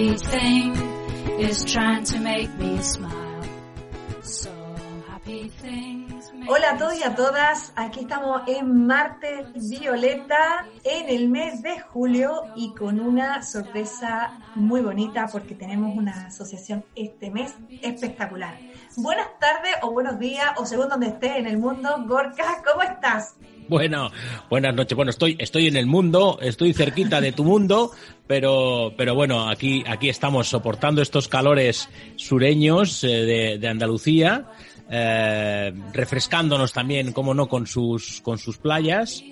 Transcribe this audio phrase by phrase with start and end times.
[0.00, 0.72] happy thing
[1.38, 3.44] is trying to make me smile.
[4.22, 4.50] So
[5.08, 6.32] happy things.
[6.32, 11.60] make Hola a todos y a todas, aquí estamos en Martes Violeta en el mes
[11.60, 18.58] de julio y con una sorpresa muy bonita porque tenemos una asociación este mes espectacular.
[18.96, 22.02] Buenas tardes o buenos días o según donde estés en el mundo.
[22.06, 23.36] Gorka, ¿cómo estás?
[23.70, 24.10] Bueno,
[24.48, 24.96] buenas noches.
[24.96, 27.92] Bueno, estoy, estoy en el mundo, estoy cerquita de tu mundo,
[28.26, 34.50] pero, pero bueno, aquí, aquí estamos soportando estos calores sureños eh, de, de Andalucía,
[34.90, 39.22] eh, refrescándonos también, como no, con sus, con sus playas.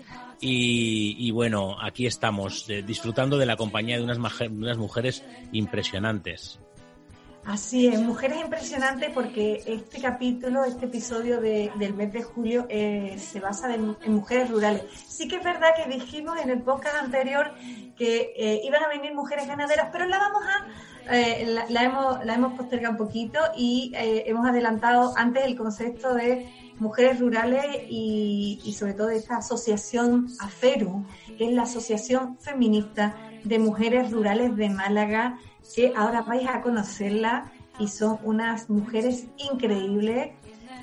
[0.41, 6.61] Y, y bueno, aquí estamos eh, disfrutando de la compañía de unas, unas mujeres impresionantes.
[7.45, 13.17] Así es, mujeres impresionantes porque este capítulo, este episodio de- del mes de julio eh,
[13.19, 14.83] se basa en, mujeres rurales.
[15.09, 17.55] Sí que es verdad que dijimos en el podcast anterior
[17.97, 22.25] que eh, iban a venir mujeres ganaderas, pero la vamos a, eh, la, la hemos,
[22.27, 27.65] la hemos postergado un poquito y eh, hemos adelantado antes el concepto de mujeres rurales
[27.89, 31.07] y, y sobre todo de esta asociación AFERU,
[31.39, 35.39] que es la Asociación Feminista de Mujeres Rurales de Málaga,
[35.75, 40.33] que ahora vais a conocerla y son unas mujeres increíbles,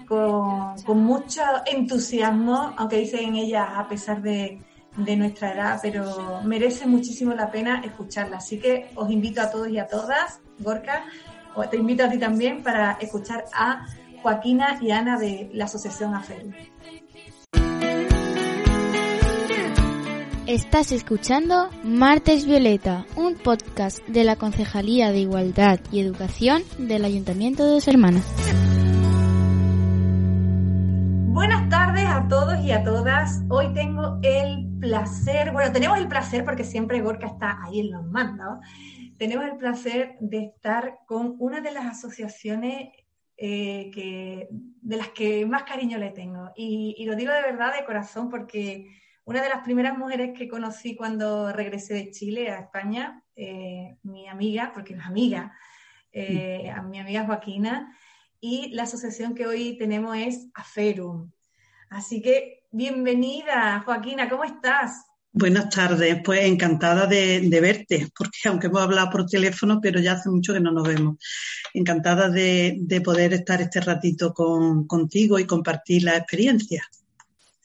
[0.08, 4.62] con, mucho entusiasmo, aunque dicen ellas a pesar de,
[4.98, 8.38] de nuestra edad, pero merece muchísimo la pena escucharla.
[8.38, 11.06] Así que os invito a todos y a todas, Gorka,
[11.56, 13.86] o te invito a ti también para escuchar a
[14.22, 16.52] Joaquina y Ana de la Asociación AFERU.
[20.48, 27.66] Estás escuchando Martes Violeta, un podcast de la Concejalía de Igualdad y Educación del Ayuntamiento
[27.66, 28.24] de Dos Hermanas.
[31.34, 33.42] Buenas tardes a todos y a todas.
[33.50, 38.06] Hoy tengo el placer, bueno, tenemos el placer porque siempre Gorka está ahí en los
[38.06, 38.60] mandos.
[39.18, 42.90] Tenemos el placer de estar con una de las asociaciones
[43.36, 46.52] eh, que, de las que más cariño le tengo.
[46.56, 48.86] Y, y lo digo de verdad, de corazón, porque
[49.26, 54.28] una de las primeras mujeres que conocí cuando regresé de Chile a España, eh, mi
[54.28, 55.52] amiga, porque es amiga,
[56.12, 57.96] eh, a mi amiga Joaquina,
[58.40, 61.32] y la asociación que hoy tenemos es AFERUM.
[61.90, 65.06] Así que bienvenida, Joaquina, ¿cómo estás?
[65.32, 70.14] Buenas tardes, pues encantada de, de verte, porque aunque hemos hablado por teléfono, pero ya
[70.14, 71.18] hace mucho que no nos vemos.
[71.74, 76.84] Encantada de, de poder estar este ratito con, contigo y compartir la experiencia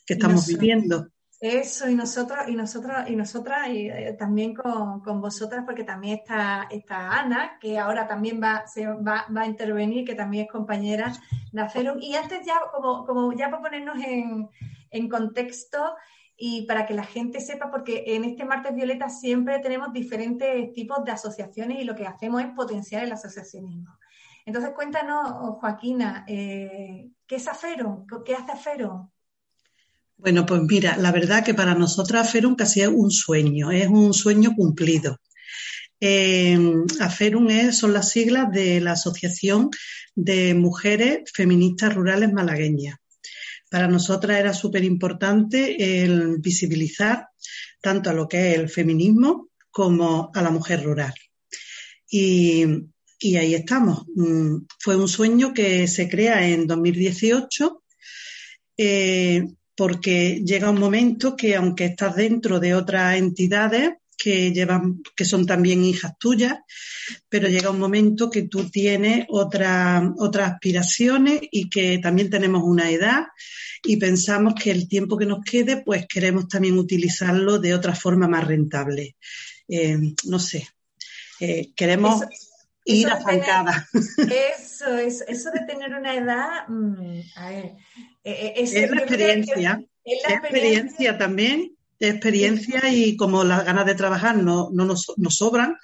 [0.07, 1.09] que estamos Nosotros- viviendo.
[1.41, 6.19] Eso, y nosotros, y nosotros, y nosotras, y eh, también con, con vosotras, porque también
[6.19, 10.53] está, está Ana, que ahora también va, se va, va a intervenir, que también es
[10.53, 11.15] compañera
[11.51, 11.97] de Aferum.
[11.99, 14.51] Y antes ya, como, como ya para ponernos en,
[14.91, 15.95] en contexto
[16.37, 21.03] y para que la gente sepa, porque en este martes Violeta siempre tenemos diferentes tipos
[21.05, 23.99] de asociaciones y lo que hacemos es potenciar el asociacionismo.
[24.45, 28.07] Entonces, cuéntanos, Joaquina, eh, ¿qué es Aferum?
[28.27, 29.09] ¿Qué hace Aferum?
[30.21, 34.13] Bueno, pues mira, la verdad que para nosotras Aferum casi es un sueño, es un
[34.13, 35.19] sueño cumplido.
[35.99, 36.59] Eh,
[37.01, 39.71] Aferum son las siglas de la Asociación
[40.15, 42.97] de Mujeres Feministas Rurales Malagueñas.
[43.71, 47.29] Para nosotras era súper importante el visibilizar
[47.81, 51.15] tanto a lo que es el feminismo como a la mujer rural.
[52.11, 52.67] Y,
[53.23, 54.05] ahí estamos.
[54.15, 57.83] Mm, Fue un sueño que se crea en 2018
[58.77, 59.47] eh,
[59.81, 65.47] porque llega un momento que aunque estás dentro de otras entidades que llevan, que son
[65.47, 66.59] también hijas tuyas,
[67.31, 72.91] pero llega un momento que tú tienes otra- otras aspiraciones y que también tenemos una
[72.91, 73.23] edad
[73.83, 78.29] y pensamos que el tiempo que nos quede, pues queremos también utilizarlo de otra forma
[78.29, 79.17] más rentable.
[79.67, 80.69] Eh, no sé,
[81.43, 82.29] Eh, queremos Eso-
[82.85, 83.89] ir eso a zancada.
[84.59, 87.73] Eso, eso, eso de tener una edad, mm, a ver,
[88.25, 89.83] eh, eh, es, la que experiencia.
[90.05, 95.13] es la experiencia también, es experiencia y como las ganas de trabajar no, no nos,
[95.17, 95.77] nos sobran,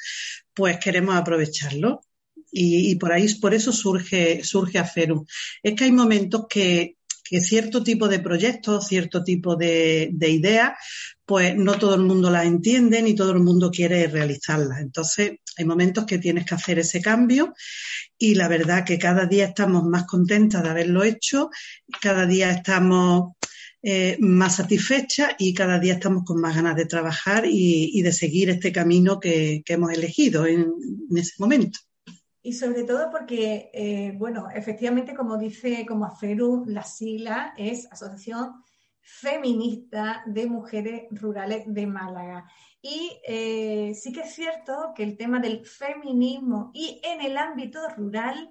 [0.54, 2.02] pues queremos aprovecharlo.
[2.50, 5.26] Y, y por ahí, por eso surge, surge Aferum.
[5.62, 6.96] Es que hay momentos que,
[7.28, 10.72] que cierto tipo de proyectos, cierto tipo de, de ideas,
[11.26, 14.80] pues no todo el mundo las entiende ni todo el mundo quiere realizarlas.
[14.80, 17.52] Entonces, hay momentos que tienes que hacer ese cambio
[18.16, 21.50] y la verdad que cada día estamos más contentas de haberlo hecho,
[22.00, 23.32] cada día estamos
[23.82, 28.50] eh, más satisfechas y cada día estamos con más ganas de trabajar y, de seguir
[28.50, 30.72] este camino que, hemos elegido en
[31.16, 31.80] ese momento.
[32.46, 38.62] Y sobre todo porque, eh, bueno, efectivamente, como dice, como AFERU, la sigla es Asociación
[39.00, 42.48] feminista de mujeres rurales de Málaga.
[42.80, 47.80] Y eh, sí que es cierto que el tema del feminismo y en el ámbito
[47.96, 48.48] rural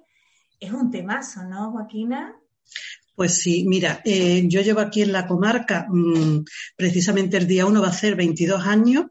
[0.60, 2.36] es un temazo, ¿no, Joaquina?
[3.14, 6.44] Pues sí, mira, eh, yo llevo aquí en la comarca, mmm,
[6.76, 9.06] precisamente el día uno va a ser 22 años,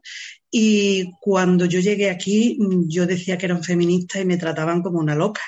[0.50, 4.98] y cuando yo llegué aquí mm, yo decía que eran feministas y me trataban como
[4.98, 5.42] una loca.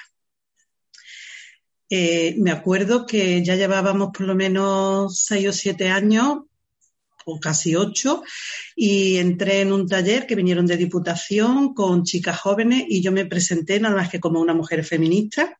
[1.90, 6.40] Eh, me acuerdo que ya llevábamos por lo menos seis o siete años,
[7.24, 8.22] o casi ocho,
[8.76, 13.26] y entré en un taller que vinieron de Diputación con chicas jóvenes y yo me
[13.26, 15.58] presenté nada más que como una mujer feminista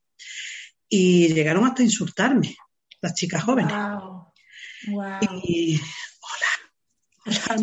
[0.87, 2.55] y llegaron hasta insultarme
[3.01, 3.73] las chicas jóvenes.
[3.73, 4.33] Wow.
[4.87, 5.19] Wow.
[5.43, 5.83] Y, hola.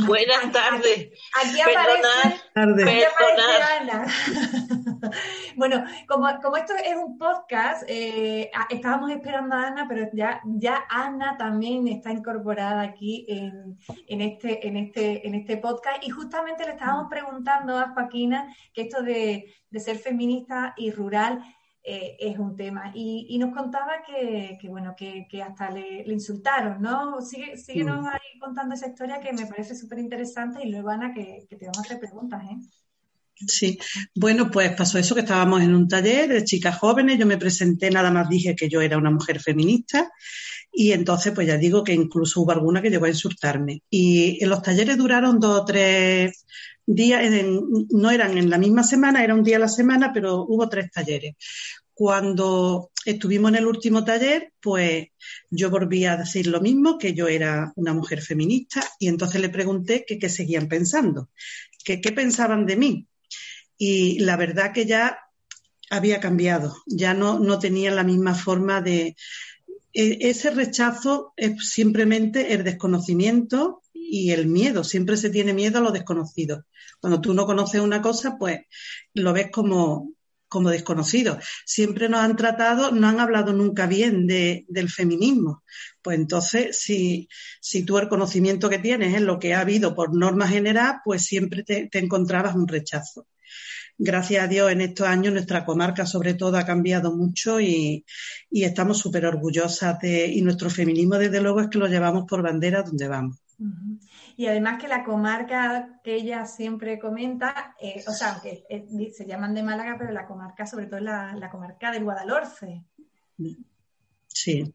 [0.06, 1.10] Buenas tardes.
[1.42, 2.86] Aquí aparece, Tardes.
[2.86, 4.06] aquí aparece Ana.
[5.56, 10.84] bueno, como, como, esto es un podcast, eh, estábamos esperando a Ana, pero ya, ya
[10.90, 16.04] Ana también está incorporada aquí en, en, este, en, este, en este podcast.
[16.04, 21.42] Y justamente le estábamos preguntando a Joaquina que esto de, de ser feminista y rural
[21.88, 22.90] eh, es un tema.
[22.94, 27.20] Y, y nos contaba que, que bueno, que, que hasta le, le, insultaron, ¿no?
[27.22, 28.06] Sigue, síguenos mm.
[28.06, 31.66] ahí contando esa historia que me parece súper interesante y luego, Ana, que, que, te
[31.66, 32.56] vamos a hacer preguntas, ¿eh?
[33.46, 33.78] Sí,
[34.14, 37.90] bueno, pues pasó eso que estábamos en un taller de chicas jóvenes, yo me presenté,
[37.90, 40.10] nada más dije que yo era una mujer feminista
[40.72, 43.82] y entonces pues ya digo que incluso hubo alguna que llegó a insultarme.
[43.88, 46.46] Y en los talleres duraron dos o tres
[46.86, 50.90] no eran en la misma semana, era un día a la semana, pero hubo tres
[50.90, 51.34] talleres.
[51.92, 55.08] Cuando estuvimos en el último taller, pues
[55.50, 59.48] yo volví a decir lo mismo, que yo era una mujer feminista, y entonces le
[59.48, 61.30] pregunté qué seguían pensando,
[61.84, 63.06] qué pensaban de mí.
[63.78, 65.18] Y la verdad que ya
[65.90, 69.16] había cambiado, ya no, no tenía la misma forma de...
[69.92, 74.84] E, ese rechazo es simplemente el desconocimiento y el miedo.
[74.84, 76.64] Siempre se tiene miedo a lo desconocido.
[77.06, 78.62] Cuando tú no conoces una cosa, pues
[79.14, 80.10] lo ves como,
[80.48, 81.38] como desconocido.
[81.64, 85.62] Siempre nos han tratado, no han hablado nunca bien de, del feminismo.
[86.02, 87.28] Pues entonces, si,
[87.60, 91.24] si tú el conocimiento que tienes es lo que ha habido por norma general, pues
[91.24, 93.28] siempre te, te encontrabas un rechazo
[93.98, 98.04] gracias a Dios en estos años nuestra comarca sobre todo ha cambiado mucho y,
[98.50, 102.42] y estamos súper orgullosas de, y nuestro feminismo desde luego es que lo llevamos por
[102.42, 103.45] bandera donde vamos.
[104.36, 109.26] Y además que la comarca que ella siempre comenta, eh, o sea, aunque eh, se
[109.26, 112.84] llaman de Málaga, pero la comarca, sobre todo la, la comarca del Guadalhorce.
[114.26, 114.74] Sí,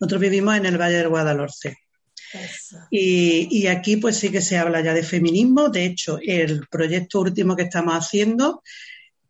[0.00, 1.76] nosotros vivimos en el Valle del Guadalhorce.
[2.90, 5.68] Y, y, aquí pues sí que se habla ya de feminismo.
[5.68, 8.62] De hecho, el proyecto último que estamos haciendo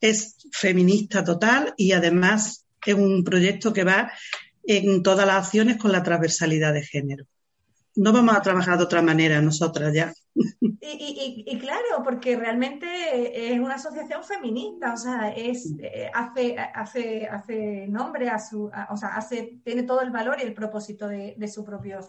[0.01, 4.13] es feminista total y además es un proyecto que va
[4.65, 7.27] en todas las acciones con la transversalidad de género
[7.97, 10.13] no vamos a trabajar de otra manera nosotras ya.
[10.35, 16.59] Y, y, y, claro, porque realmente es una asociación feminista, o sea, es, eh, hace,
[16.59, 20.55] hace, hace nombre a su, a, o sea, hace, tiene todo el valor y el
[20.55, 22.01] propósito de, de, su propio,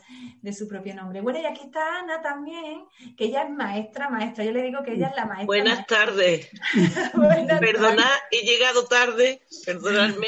[0.41, 1.19] de su propio nombre.
[1.21, 2.85] Bueno, y aquí está Ana también,
[3.17, 4.45] que ella es maestra, maestra.
[4.45, 5.45] Yo le digo que ella es la maestra.
[5.45, 6.05] Buenas maestra.
[6.05, 6.49] tardes.
[7.13, 10.27] Buenas Perdonad, he llegado tarde, perdonadme.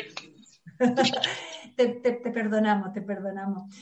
[1.78, 3.74] te, te, te perdonamos, te perdonamos.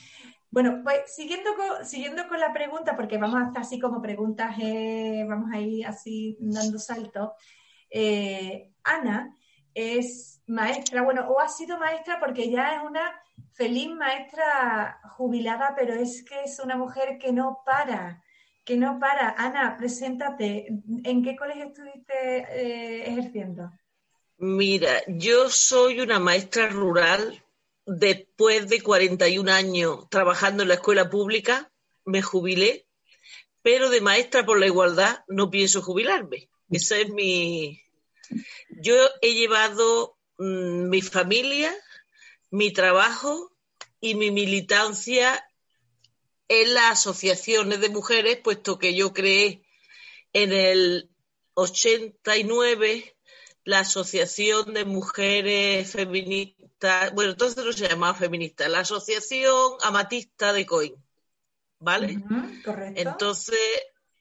[0.54, 4.56] Bueno, pues siguiendo con, siguiendo con la pregunta, porque vamos a estar así como preguntas,
[4.62, 7.32] eh, vamos a ir así dando saltos.
[7.90, 9.36] Eh, Ana
[9.74, 13.20] es maestra, bueno, o ha sido maestra porque ya es una
[13.54, 18.22] feliz maestra jubilada, pero es que es una mujer que no para,
[18.64, 19.34] que no para.
[19.36, 20.68] Ana, preséntate.
[21.04, 23.72] ¿En qué colegio estuviste eh, ejerciendo?
[24.38, 27.44] Mira, yo soy una maestra rural
[28.34, 31.72] después de 41 años trabajando en la escuela pública,
[32.04, 32.88] me jubilé,
[33.62, 36.50] pero de maestra por la igualdad no pienso jubilarme.
[36.72, 37.80] Esa es mi.
[38.70, 41.72] Yo he llevado mmm, mi familia,
[42.50, 43.56] mi trabajo
[44.02, 45.48] y mi militancia
[46.48, 49.62] en las asociaciones de mujeres, puesto que yo creé
[50.34, 51.12] en el
[51.54, 53.16] 89
[53.64, 56.63] la Asociación de Mujeres Feministas,
[57.14, 60.96] bueno, entonces no se llamaba feminista, la Asociación Amatista de Coin,
[61.80, 62.18] ¿vale?
[62.18, 63.02] Uh -huh, correcto.
[63.02, 63.60] Entonces,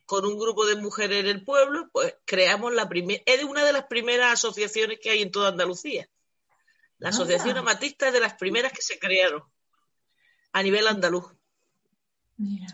[0.06, 3.72] con un grupo de mujeres en el pueblo, pues creamos la primera, es una de
[3.72, 6.08] las primeras asociaciones que hay en toda Andalucía.
[6.98, 7.60] La Asociación ah.
[7.60, 9.42] Amatista es de las primeras que se crearon
[10.52, 11.26] a nivel andaluz.
[12.36, 12.66] Mira.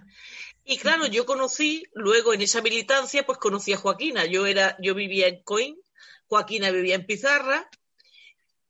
[0.64, 4.26] Y claro, yo conocí, luego en esa militancia, pues conocí a Joaquina.
[4.26, 5.80] Yo era, yo vivía en Coin,
[6.26, 7.70] Joaquina vivía en Pizarra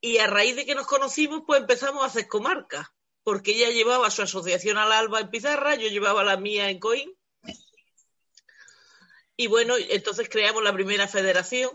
[0.01, 4.11] y a raíz de que nos conocimos, pues empezamos a hacer comarca, porque ella llevaba
[4.11, 7.15] su asociación al Alba en Pizarra, yo llevaba la mía en Coín.
[9.37, 11.71] Y bueno, entonces creamos la primera federación,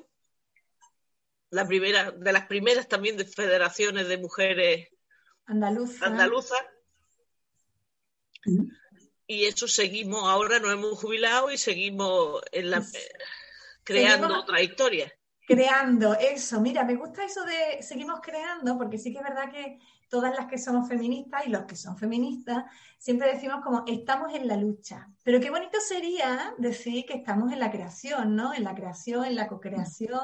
[1.50, 4.90] la primera, de las primeras también de federaciones de mujeres
[5.46, 6.06] Andaluza.
[6.06, 6.60] andaluzas.
[9.28, 12.84] Y eso seguimos, ahora nos hemos jubilado y seguimos en la,
[13.84, 15.14] creando Seguimos- otra historia.
[15.48, 16.62] Creando eso.
[16.62, 20.46] Mira, me gusta eso de seguimos creando, porque sí que es verdad que todas las
[20.48, 22.66] que somos feministas y los que son feministas
[23.00, 25.08] siempre decimos como estamos en la lucha.
[25.24, 28.54] Pero qué bonito sería decir que estamos en la creación, ¿no?
[28.54, 30.22] En la creación, en la co-creación,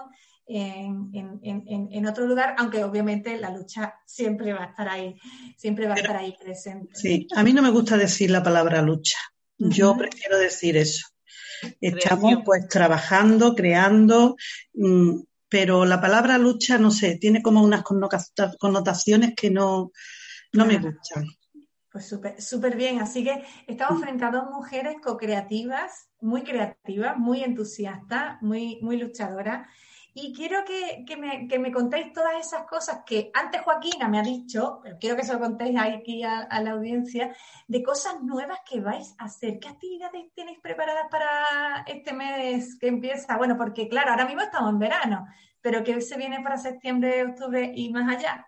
[0.51, 5.15] en, en- en- en- otro lugar, aunque obviamente la lucha siempre va a estar ahí,
[5.57, 6.89] siempre va a Pero- estar ahí presente.
[6.95, 9.17] Sí, a mí no me gusta decir la palabra lucha.
[9.57, 11.05] Yo prefiero decir eso.
[11.81, 14.35] Estamos pues trabajando, creando,
[14.73, 19.91] mm, pero la palabra lucha, no sé, tiene como unas connotaciones que no,
[20.53, 21.25] no me gustan.
[21.91, 27.43] Pues súper súper bien, así que estamos frente a dos mujeres co-creativas, muy creativas, muy
[27.43, 29.67] entusiastas, muy, muy luchadoras.
[30.21, 34.19] Y quiero que, que me, que me contéis todas esas cosas que antes Joaquina me
[34.19, 37.33] ha dicho, pero quiero que se lo contéis aquí a, a la audiencia,
[37.67, 39.59] de cosas nuevas que vais a hacer.
[39.59, 43.37] ¿Qué actividades tenéis preparadas para este mes que empieza?
[43.37, 45.25] Bueno, porque claro, ahora mismo estamos en verano,
[45.61, 48.45] pero ¿qué se viene para septiembre, octubre y más allá?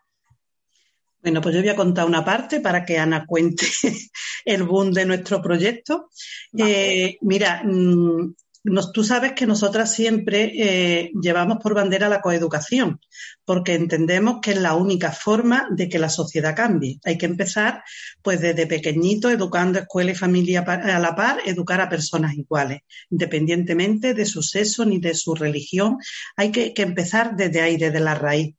[1.22, 3.66] Bueno, pues yo voy a contar una parte para que Ana cuente
[4.46, 6.10] el boom de nuestro proyecto.
[6.52, 7.06] Vale.
[7.06, 13.00] Eh, mira, mm, nos- tú sabes que nosotras siempre eh, llevamos por bandera la coeducación,
[13.46, 17.00] porque entendemos que es la única forma de que la sociedad cambie.
[17.04, 17.84] Hay que empezar,
[18.22, 24.14] pues desde pequeñito, educando escuela y familia a la par, educar a personas iguales, independientemente
[24.14, 25.98] de su sexo ni de su religión.
[26.36, 28.56] Hay que, que empezar desde ahí, desde la raíz.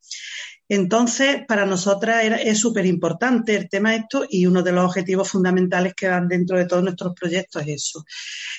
[0.69, 5.93] Entonces, para nosotras es súper importante el tema esto y uno de los objetivos fundamentales
[5.95, 8.05] que van dentro de todos nuestros proyectos es eso.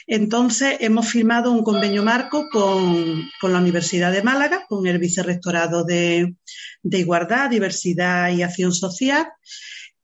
[0.06, 5.84] Entonces, hemos firmado un convenio marco con, con la Universidad de Málaga, con el Vicerrectorado
[5.84, 6.36] de,
[6.84, 9.28] de Igualdad, Diversidad y Acción Social.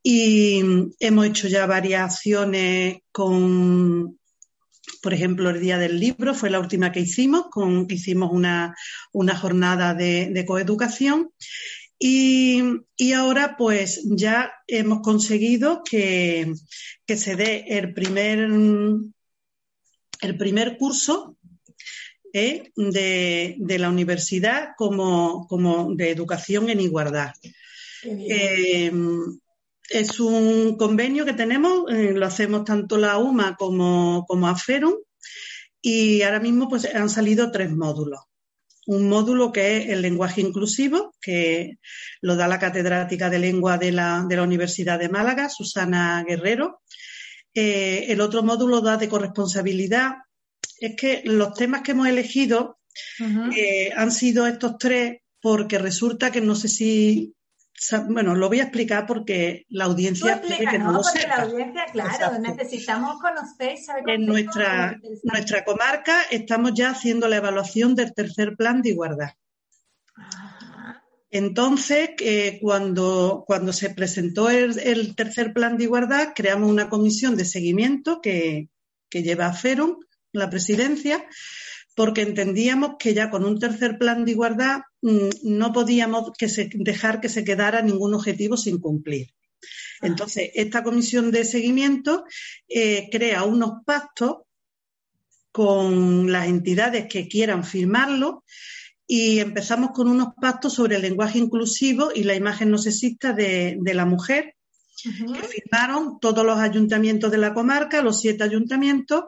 [0.02, 0.62] Y
[0.98, 4.18] hemos hecho ya varias acciones con,
[5.02, 8.74] por ejemplo, el Día del Libro fue la última que hicimos, con, hicimos una,
[9.12, 11.30] una jornada de coeducación.
[12.02, 12.62] Y,
[12.96, 16.50] y ahora pues ya hemos conseguido que,
[17.04, 21.36] que se dé el primer, el primer curso
[22.32, 22.72] ¿eh?
[22.74, 27.32] de, de la universidad como, como de educación en igualdad.
[28.02, 28.90] Eh,
[29.90, 34.94] es un convenio que tenemos, eh, lo hacemos tanto la UMA como, como Aferum
[35.82, 38.20] y ahora mismo pues han salido tres módulos.
[38.90, 41.78] Un módulo que es el lenguaje inclusivo, que
[42.22, 46.82] lo da la catedrática de lengua de la, de la Universidad de Málaga, Susana Guerrero.
[47.54, 50.14] Eh, el otro módulo da de corresponsabilidad.
[50.80, 52.80] Es que los temas que hemos elegido
[53.56, 57.32] eh, han sido estos tres porque resulta que no sé si,
[58.08, 61.86] bueno, lo voy a explicar porque la audiencia puede que no lo porque la audiencia,
[61.92, 62.38] claro, Exacto.
[62.40, 65.00] necesitamos conocer y saber En nuestra,
[65.64, 69.30] comarca estamos ya haciendo la evaluación del tercer plan de igualdad.
[70.14, 70.60] Ajá.
[71.30, 77.36] Entonces, eh, cuando, cuando se presentó el, el tercer plan de igualdad, creamos una comisión
[77.36, 78.68] de seguimiento que,
[79.08, 79.96] que lleva a Ferum,
[80.32, 81.24] la presidencia,
[81.94, 87.20] porque entendíamos que ya con un tercer plan de igualdad no podíamos que se- dejar
[87.20, 89.28] que se quedara ningún objetivo sin cumplir.
[90.02, 92.24] Entonces, esta comisión de seguimiento
[92.68, 94.38] eh, crea unos pactos
[95.52, 98.44] con las entidades que quieran firmarlo
[99.06, 103.76] y empezamos con unos pactos sobre el lenguaje inclusivo y la imagen no sexista de,
[103.80, 104.54] de la mujer
[105.32, 109.24] que firmaron todos los ayuntamientos de la comarca, los siete ayuntamientos,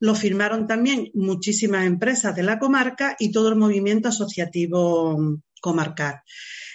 [0.00, 6.22] lo firmaron también muchísimas empresas de la comarca y todo el movimiento asociativo comarcal.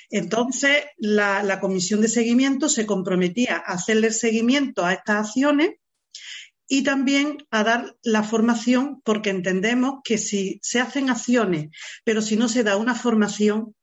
[0.10, 5.72] Entonces, la, la comisión de seguimiento se comprometía a hacerle seguimiento a estas acciones
[6.68, 11.70] y también a dar la formación, porque entendemos que si se hacen acciones,
[12.04, 13.76] pero si no se da una formación,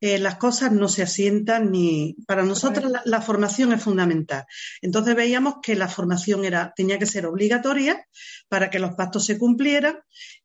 [0.00, 2.16] eh, las cosas no se asientan ni.
[2.26, 4.44] Para nosotros la, la formación es fundamental.
[4.82, 8.06] Entonces veíamos que la formación era, tenía que ser obligatoria
[8.48, 9.98] para que los pactos se cumplieran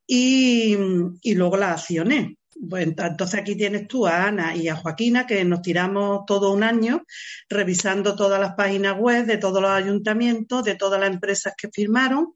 [0.08, 0.78] y,
[1.22, 2.36] y luego las acciones.
[2.62, 6.64] Bueno, entonces aquí tienes tú a Ana y a Joaquina que nos tiramos todo un
[6.64, 7.04] año
[7.48, 12.34] revisando todas las páginas web de todos los ayuntamientos, de todas las empresas que firmaron,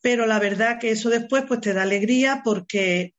[0.00, 3.14] pero la verdad que eso después pues te da alegría porque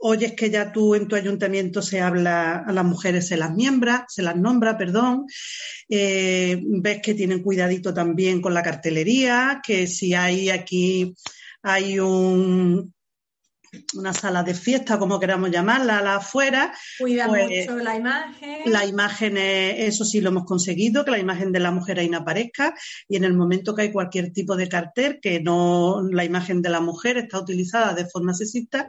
[0.00, 4.06] oyes que ya tú en tu ayuntamiento se habla a las mujeres, se las miembra,
[4.08, 5.26] se las nombra, perdón,
[5.88, 11.14] eh, ves que tienen cuidadito también con la cartelería, que si hay aquí
[11.62, 12.94] hay un,
[13.94, 16.72] una sala de fiesta, como queramos llamarla, la afuera.
[16.98, 18.62] Cuida pues, mucho la imagen.
[18.66, 22.18] La imagen, eso sí lo hemos conseguido, que la imagen de la mujer ahí no
[22.18, 22.74] aparezca.
[23.08, 26.70] Y en el momento que hay cualquier tipo de cartel que no la imagen de
[26.70, 28.88] la mujer está utilizada de forma sexista,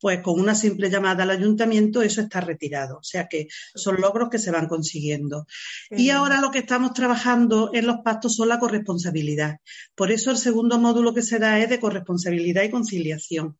[0.00, 2.98] pues con una simple llamada al ayuntamiento eso está retirado.
[2.98, 5.46] O sea que son logros que se van consiguiendo.
[5.90, 9.58] Y ahora lo que estamos trabajando en los pactos son la corresponsabilidad.
[9.94, 13.58] Por eso el segundo módulo que se da es de corresponsabilidad y conciliación.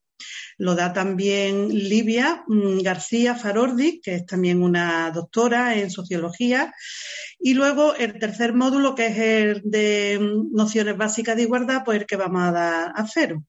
[0.59, 6.75] Lo da también Livia mm, García Farordi, que es también una doctora en sociología.
[7.39, 12.01] Y luego el tercer módulo, que es el de mm, nociones básicas de igualdad, pues
[12.01, 13.45] el que vamos a dar a cero.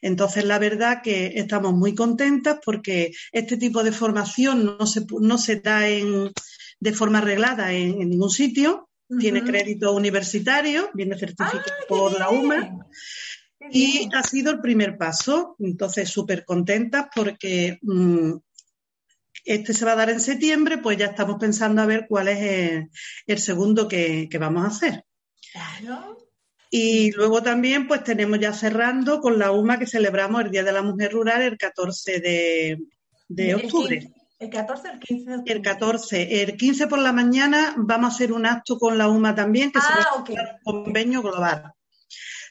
[0.00, 5.38] Entonces, la verdad que estamos muy contentas porque este tipo de formación no se, no
[5.38, 6.32] se da en,
[6.80, 8.88] de forma arreglada en, ningún sitio.
[9.20, 12.88] Tiene crédito universitario, viene certificado ah, por la UMA.
[13.70, 18.32] Y ha sido el primer paso, entonces súper contentas porque mm,
[19.44, 22.88] este se va a dar en septiembre, pues ya estamos pensando a ver cuál es
[23.26, 25.04] el, segundo que, vamos a hacer.
[25.52, 26.18] Claro.
[26.68, 30.72] Y luego también pues tenemos ya cerrando con la UMA que celebramos el Día de
[30.72, 32.20] la Mujer Rural el 14
[33.28, 34.10] de, octubre.
[34.38, 35.52] ¿El 14 o el 15 de octubre?
[35.54, 36.42] El 14.
[36.42, 39.80] El 15 por la mañana vamos a hacer un acto con la UMA también, que
[39.80, 41.75] se va a un convenio global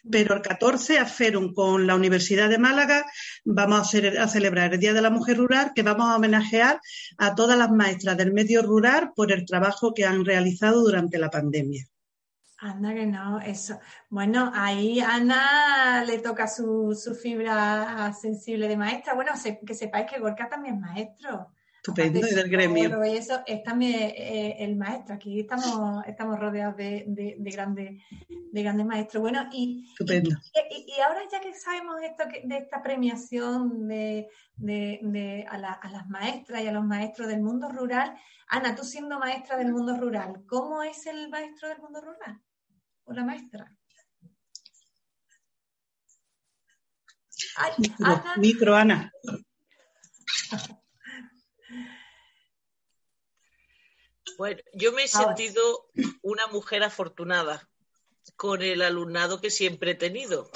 [0.10, 3.06] pero el 14 a Ferum con la Universidad de Málaga
[3.44, 6.80] vamos a, celebrar el Día de la Mujer Rural, que vamos a homenajear
[7.18, 11.30] a todas las maestras del medio rural por el trabajo que han realizado durante la
[11.30, 11.86] pandemia.
[12.58, 13.80] Anda que no, eso.
[14.10, 19.14] Bueno, ahí Ana le toca su, su fibra sensible de maestra.
[19.14, 19.34] Bueno,
[19.66, 21.52] que sepáis que Gorka también es maestro.
[21.86, 23.04] Estupendo, y del gremio.
[23.04, 25.14] Eso es también eh, el maestro.
[25.14, 29.22] Aquí estamos, estamos rodeados de, de, grandes, de grandes maestros.
[29.22, 34.28] Bueno, y, y, ahora ya que sabemos esto de esta premiación de,
[35.48, 38.16] a, a, las maestras y a los maestros del mundo rural,
[38.48, 42.42] Ana, tú siendo maestra del mundo rural, ¿cómo es el maestro del mundo rural?
[43.04, 43.72] ¿O la maestra?
[48.38, 49.12] micro, Ana.
[54.38, 55.90] Bueno, yo me he sentido
[56.22, 57.70] una mujer afortunada
[58.36, 60.50] con el alumnado que siempre he tenido.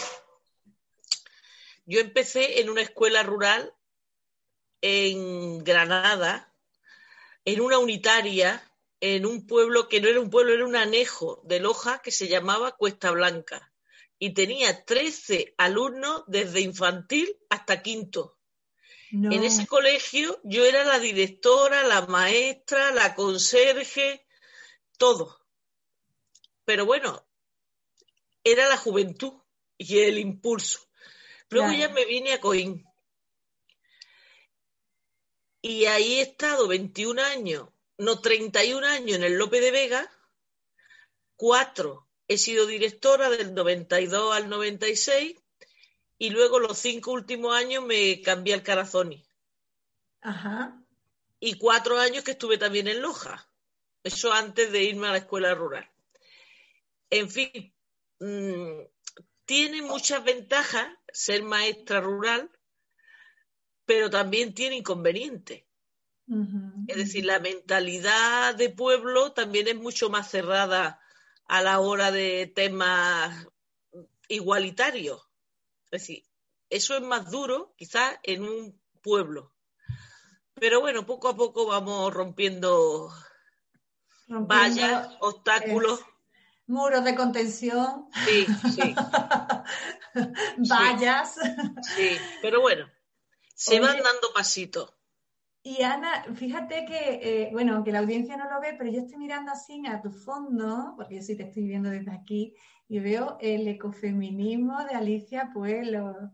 [1.85, 3.73] Yo empecé en una escuela rural
[4.81, 6.53] en Granada,
[7.45, 8.63] en una unitaria,
[8.99, 12.27] en un pueblo que no era un pueblo, era un anejo de Loja que se
[12.27, 13.71] llamaba Cuesta Blanca.
[14.19, 18.38] Y tenía 13 alumnos desde infantil hasta quinto.
[19.11, 24.25] En ese colegio yo era la directora, la maestra, la conserje,
[24.97, 25.39] todo.
[26.65, 27.27] Pero bueno,
[28.43, 29.33] era la juventud
[29.77, 30.87] y el impulso.
[31.49, 32.85] Luego ya me vine a Coín.
[35.61, 37.67] Y ahí he estado 21 años,
[37.97, 40.09] no 31 años en el Lope de Vega,
[41.35, 45.35] cuatro he sido directora del 92 al 96
[46.19, 49.25] y luego los cinco últimos años me cambié al Carazoni.
[50.21, 50.83] Ajá.
[51.39, 53.49] Y cuatro años que estuve también en Loja.
[54.03, 55.89] Eso antes de irme a la escuela rural.
[57.09, 57.73] En fin,
[58.19, 58.81] mm,
[59.45, 62.51] tiene muchas ventajas ser maestra rural,
[63.85, 65.63] pero también tiene inconvenientes.
[66.87, 71.01] Es decir, la mentalidad de pueblo también es mucho más cerrada
[71.47, 73.47] a la hora de temas
[74.27, 75.28] igualitarios.
[75.91, 76.23] Es decir,
[76.69, 79.53] eso es más duro quizás en un pueblo.
[80.53, 83.11] Pero bueno, poco a poco vamos rompiendo,
[84.27, 86.01] vallas, obstáculos.
[86.67, 88.07] muros de contención.
[88.25, 88.95] Sí, sí.
[90.69, 91.35] vallas.
[91.95, 92.17] Sí.
[92.41, 92.87] pero bueno,
[93.55, 94.93] se van dando pasitos.
[95.63, 99.17] Y Ana, fíjate que, eh, bueno, aunque la audiencia no lo ve, pero yo estoy
[99.17, 102.55] mirando así a tu fondo, porque yo sí te estoy viendo desde aquí,
[102.89, 106.31] y veo el ecofeminismo de Alicia Pueblo.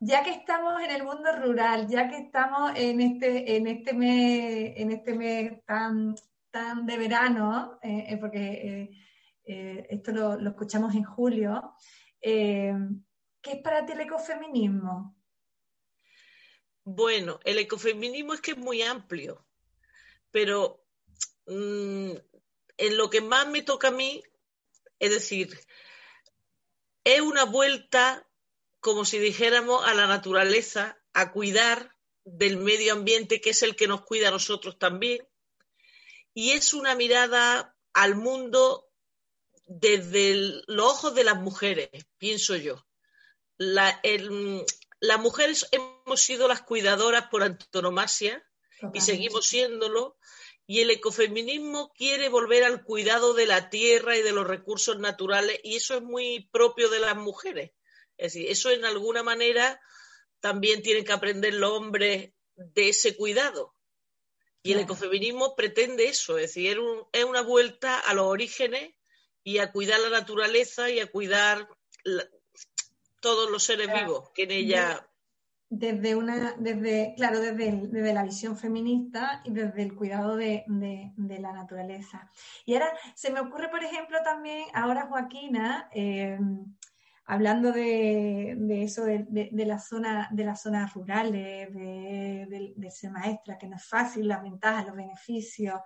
[0.00, 4.72] ya que estamos en el mundo rural, ya que estamos en este, en este mes,
[4.76, 6.16] en este mes tan,
[6.50, 8.90] tan de verano, eh, eh, porque
[9.44, 11.74] esto lo, lo, escuchamos en julio,
[12.20, 12.72] ¿qué
[13.44, 15.16] es para ti el ecofeminismo?
[16.84, 19.46] Bueno, el ecofeminismo es que es muy amplio,
[20.32, 20.84] pero
[21.46, 22.12] mm,
[22.78, 24.22] en lo que más me toca a mí,
[25.02, 25.58] es decir,
[27.02, 28.24] es una vuelta,
[28.78, 33.88] como si dijéramos, a la naturaleza a cuidar del medio ambiente, que es el que
[33.88, 35.26] nos cuida a nosotros también.
[36.34, 38.88] Y es una mirada al mundo
[39.66, 42.86] desde los ojos de las mujeres, pienso yo.
[43.58, 44.00] las
[45.18, 48.48] mujeres hemos sido las cuidadoras por antonomasia
[48.94, 50.16] y seguimos siéndolo.
[50.66, 55.60] Y el ecofeminismo quiere volver al cuidado de la tierra y de los recursos naturales,
[55.62, 57.72] y eso es muy propio de las mujeres.
[58.16, 59.80] Es decir, eso en alguna manera
[60.40, 63.74] también tienen que aprender los hombres de ese cuidado.
[64.62, 66.78] Y el ecofeminismo pretende eso, es decir,
[67.12, 68.94] es una vuelta a los orígenes
[69.42, 71.68] y a cuidar la naturaleza y a cuidar
[73.20, 75.08] todos los seres vivos que en ella
[75.74, 81.38] desde una, desde, claro, desde, desde, la visión feminista y desde el cuidado de, de,
[81.38, 82.30] la naturaleza.
[82.66, 86.38] Y ahora se me ocurre, por ejemplo, también ahora Joaquina, eh,
[87.24, 93.76] hablando de, eso de, la zona, de las zonas rurales, de, ser maestra, que no
[93.76, 95.80] es fácil, las ventajas, los beneficios,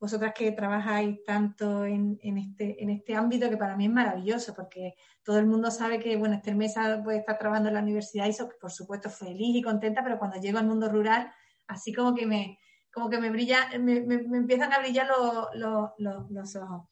[0.00, 4.94] vosotras que trabajáis tanto en, este, en este ámbito que para mí es maravilloso, porque
[5.22, 8.36] todo el mundo sabe que, bueno, Esther Mesa puede estar trabajando en la universidad y
[8.60, 11.32] por supuesto feliz y contenta, pero cuando llego al mundo rural,
[11.66, 12.58] así como que me,
[12.92, 16.88] como que me brilla, me, empiezan a brillar los ojos.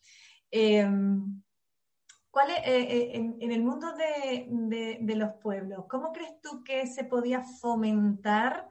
[0.51, 1.43] Em,
[2.31, 7.05] ¿Cuál es, eh, eh, en, el mundo de, los pueblos, cómo crees tú que se
[7.05, 8.69] podía fomentar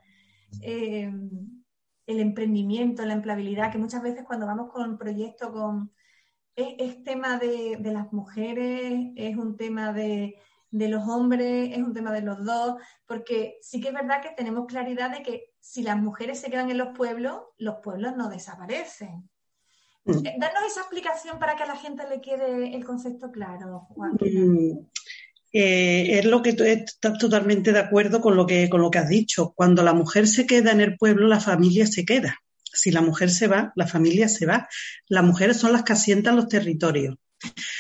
[0.62, 1.63] em,
[2.08, 5.91] el emprendimiento, la empleabilidad, que muchas veces cuando vamos con un proyecto con
[6.56, 10.36] es, tema de, las mujeres, es un tema de,
[10.72, 14.65] los hombres, es un tema de los dos, porque sí que es verdad que tenemos
[14.65, 19.30] claridad de que si las mujeres se quedan en los pueblos, los pueblos no desaparecen.
[20.06, 20.22] Mm.
[20.39, 24.18] Danos esa explicación para que a la gente le quede el concepto claro, Juan.
[25.58, 29.08] Eh, es lo que estás totalmente de acuerdo con lo que con lo que has
[29.08, 29.54] dicho.
[29.56, 32.41] Cuando la mujer se queda en el pueblo, la familia se queda.
[32.62, 34.68] Si la mujer se va, la familia se va.
[35.08, 37.15] Las mujeres son las que asientan los territorios.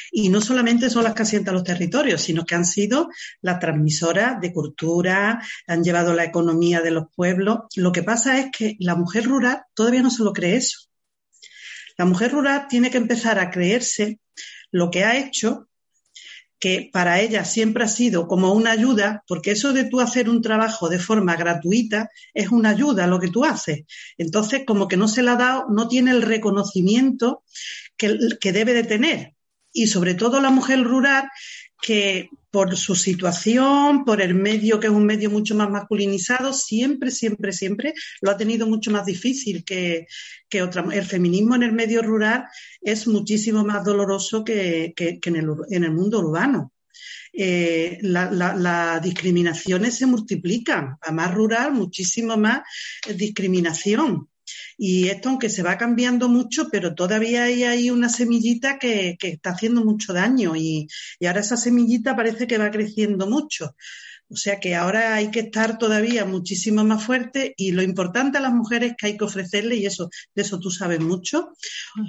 [0.09, 3.09] Y no solamente son las que asientan los territorios, sino que han sido
[3.41, 7.57] las transmisoras de cultura, han llevado la economía de los pueblos.
[7.75, 10.87] Lo que pasa es que la mujer rural todavía no se lo cree eso.
[11.97, 14.21] La mujer rural tiene que empezar a creerse
[14.71, 15.67] lo que ha hecho
[16.59, 20.41] que para ella siempre ha sido como una ayuda, porque eso de tú hacer un
[20.41, 23.83] trabajo de forma gratuita es una ayuda lo que tú haces.
[24.17, 27.43] Entonces, como que no se le ha dado, no tiene el reconocimiento
[27.97, 29.35] que, que debe de tener.
[29.73, 31.29] Y sobre todo la mujer rural,
[31.85, 37.11] que por su situación, por el medio, que es un medio mucho más masculinizado, siempre,
[37.11, 40.07] siempre, siempre lo ha tenido mucho más difícil que,
[40.49, 40.83] que otra.
[40.91, 42.45] El feminismo en el medio rural
[42.81, 46.73] es muchísimo más doloroso que, que, en, el, en, el, mundo urbano.
[47.31, 50.97] Eh, las la, discriminaciones se multiplican.
[51.01, 52.61] A más rural, muchísimo más
[53.15, 54.27] discriminación.
[54.77, 59.51] Y esto, aunque se va cambiando mucho, pero todavía hay ahí una semillita que, está
[59.51, 60.87] haciendo mucho daño y,
[61.25, 63.75] ahora esa semillita parece que va creciendo mucho.
[64.27, 68.41] O sea que ahora hay que estar todavía muchísimo más fuerte y lo importante a
[68.41, 71.53] las mujeres que hay que ofrecerle, y eso, de eso tú sabes mucho,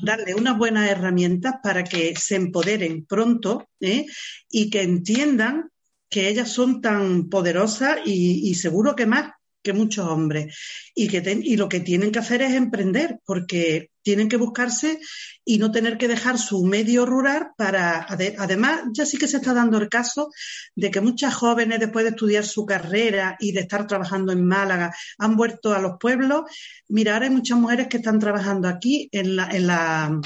[0.02, 4.06] darle unas buenas herramientas para que se empoderen pronto ¿eh?
[4.50, 5.70] y que entiendan
[6.08, 9.32] que ellas son tan poderosas y seguro que más
[9.66, 10.56] que muchos hombres
[10.94, 15.00] y, que y lo que tienen que hacer es emprender porque tienen que buscarse
[15.44, 19.52] y no tener que dejar su medio rural para, además, ya sí que se está
[19.52, 20.30] dando el caso
[20.76, 24.94] de que muchas jóvenes después de estudiar su carrera y de estar trabajando en Málaga
[25.18, 26.42] han vuelto a los pueblos.
[26.88, 30.20] Mira, ahora hay muchas mujeres que están trabajando aquí en la, en la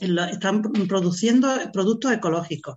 [0.00, 2.76] están produciendo productos ecológicos.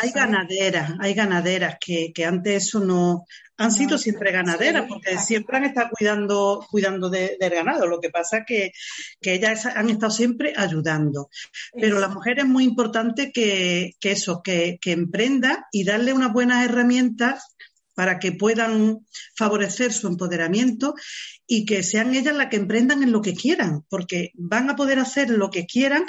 [0.00, 3.24] Hay ganaderas, hay ganaderas que, que, antes eso no
[3.58, 7.86] han sido siempre ganaderas, porque siempre han estado cuidando, cuidando del ganado.
[7.86, 8.72] Lo que pasa es que,
[9.20, 11.28] que, ellas han estado siempre ayudando.
[11.72, 16.32] Pero la mujer es muy importante que, que eso, que, que emprenda y darle unas
[16.32, 17.56] buenas herramientas
[17.94, 19.00] para que puedan
[19.34, 20.94] favorecer su empoderamiento
[21.48, 25.00] y que sean ellas las que emprendan en lo que quieran, porque van a poder
[25.00, 26.06] hacer lo que quieran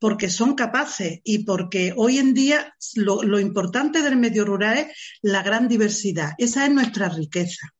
[0.00, 4.86] porque son capaces y porque hoy en día lo, importante del medio rural es
[5.20, 6.32] la gran diversidad.
[6.38, 7.72] Esa es nuestra riqueza.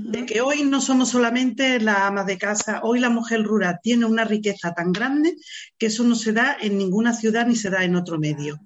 [0.00, 4.06] De que hoy no somos solamente la ama de casa, hoy la mujer rural tiene
[4.06, 5.36] una riqueza tan grande
[5.78, 8.58] que eso no se da en ninguna ciudad ni se da en otro medio.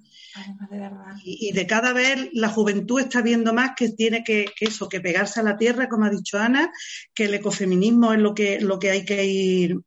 [1.23, 5.39] Y, de cada vez la juventud está viendo más que tiene que, eso, que pegarse
[5.39, 6.71] a la tierra, como ha dicho Ana,
[7.13, 9.77] que el ecofeminismo es lo que, lo que hay que ir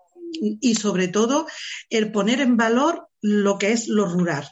[0.41, 1.47] y sobre todo
[1.91, 4.49] el poner en valor lo que es lo rural.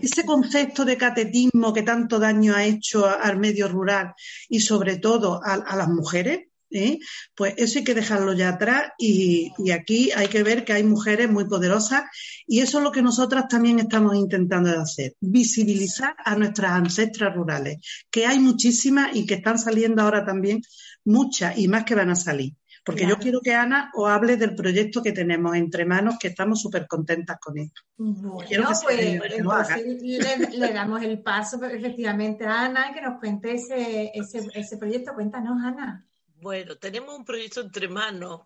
[0.00, 4.14] Ese concepto de catetismo que tanto daño ha hecho al medio rural
[4.48, 6.98] y sobre todo a, las mujeres, ¿eh?
[7.34, 10.84] pues eso hay que dejarlo ya atrás y, y, aquí hay que ver que hay
[10.84, 12.04] mujeres muy poderosas
[12.46, 17.78] y eso es lo que nosotras también estamos intentando hacer, visibilizar a nuestras ancestras rurales,
[18.10, 20.62] que hay muchísimas y que están saliendo ahora también
[21.04, 22.54] muchas y más que van a salir.
[22.84, 26.60] Porque yo quiero que Ana os hable del proyecto que tenemos entre manos, que estamos
[26.60, 27.82] súper contentas con esto.
[27.96, 34.76] Bueno, pues, le, damos el paso efectivamente a Ana que nos cuente ese, ese, ese
[34.78, 35.14] proyecto.
[35.14, 36.06] Cuéntanos, Ana.
[36.40, 38.40] Bueno, tenemos un proyecto entre manos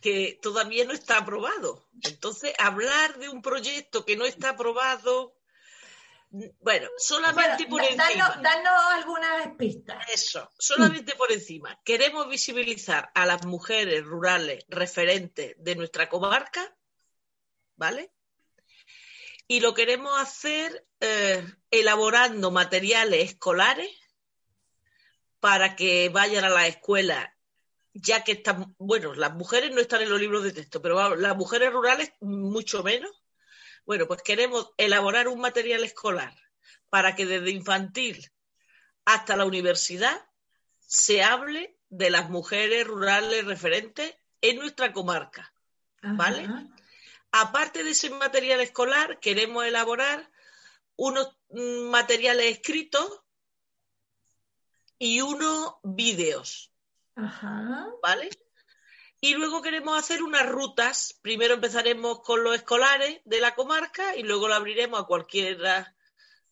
[0.00, 1.84] que todavía no está aprobado.
[2.02, 5.35] Entonces, hablar de un proyecto que no está aprobado
[6.30, 8.40] bueno, solamente por encima.
[8.42, 10.04] Danos, algunas pistas.
[10.12, 11.80] Eso, solamente por encima.
[11.84, 16.76] Queremos visibilizar a las mujeres rurales referentes de nuestra comarca,
[17.76, 18.12] ¿vale?
[19.48, 23.90] Y lo queremos hacer eh, elaborando materiales escolares
[25.38, 27.36] para que vayan a la escuela,
[27.94, 31.36] ya que están, bueno, las mujeres no están en los libros de texto, pero las
[31.36, 33.12] mujeres rurales mucho menos
[33.86, 36.34] bueno, pues queremos elaborar un material escolar
[36.90, 38.30] para que desde infantil
[39.04, 40.26] hasta la universidad
[40.80, 45.52] se hable de las mujeres rurales referentes en nuestra comarca.
[46.02, 46.48] ¿Vale?
[47.32, 50.30] Aparte de ese material escolar, queremos elaborar
[50.96, 53.22] unos mm, materiales escritos
[54.98, 56.72] y unos vídeos.
[58.02, 58.30] ¿Vale?
[59.20, 61.18] Y luego queremos hacer unas rutas.
[61.22, 65.94] Primero empezaremos con los escolares de la comarca y luego lo abriremos a cualquiera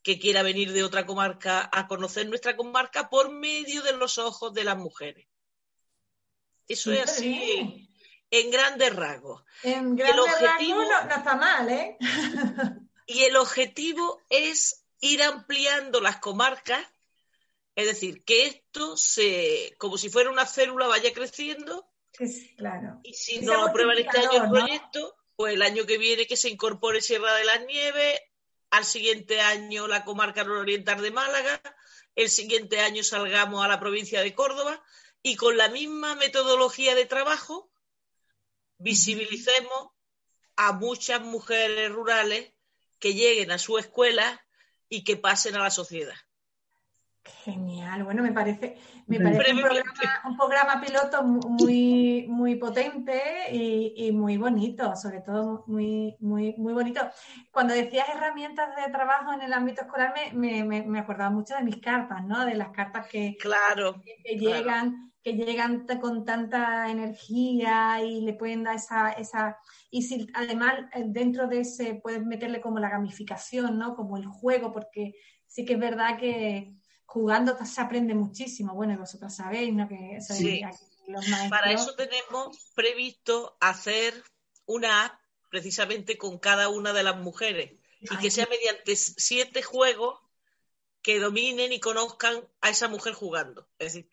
[0.03, 4.53] que quiera venir de otra comarca a conocer nuestra comarca por medio de los ojos
[4.53, 5.27] de las mujeres.
[6.69, 7.91] Eso es así
[8.31, 9.43] en grandes rasgos.
[9.63, 11.97] En grandes rasgos no, está mal, ¿eh?
[13.07, 16.85] y el objetivo es ir ampliando las comarcas,
[17.77, 21.89] es decir, que esto se, como si fuera una célula, vaya creciendo
[22.57, 23.01] claro.
[23.03, 26.49] Y si no aprueban este año el proyecto, pues el año que viene que se
[26.49, 28.21] incorpore Sierra de las Nieves,
[28.71, 31.61] al siguiente año la comarca nororiental de Málaga,
[32.15, 34.83] el siguiente año salgamos a la provincia de Córdoba
[35.23, 37.71] y con la misma metodología de trabajo
[38.79, 39.91] visibilicemos
[40.57, 42.53] a muchas mujeres rurales
[42.99, 44.45] que lleguen a su escuela
[44.89, 46.15] y que pasen a la sociedad.
[47.27, 54.95] Genial, bueno, me parece, me parece un, programa, piloto muy, muy potente y, muy bonito,
[54.95, 57.01] sobre todo muy, muy, muy bonito.
[57.51, 61.81] Cuando decías herramientas de trabajo en el ámbito escolar, me, me, acordaba mucho de mis
[61.81, 62.45] cartas, ¿no?
[62.45, 68.65] De las cartas que, claro, que, llegan, que llegan con tanta energía y le pueden
[68.65, 69.57] dar esa, esa,
[69.91, 73.97] y si además eh, dentro de ese puedes meterle como la gamificación, ¿no?
[73.97, 75.15] Como el juego, porque
[75.47, 76.75] sí que es verdad que
[77.15, 78.75] jugando se aprende muchísimo.
[78.75, 79.89] Bueno, y vosotros sabéis, ¿no?
[79.89, 80.19] Que
[81.07, 84.21] los Para eso tenemos previsto hacer
[84.67, 90.19] una app precisamente con cada una de las mujeres y que sea mediante siete juegos
[91.03, 93.69] que dominen y conozcan a esa mujer jugando.
[93.79, 94.11] Es decir,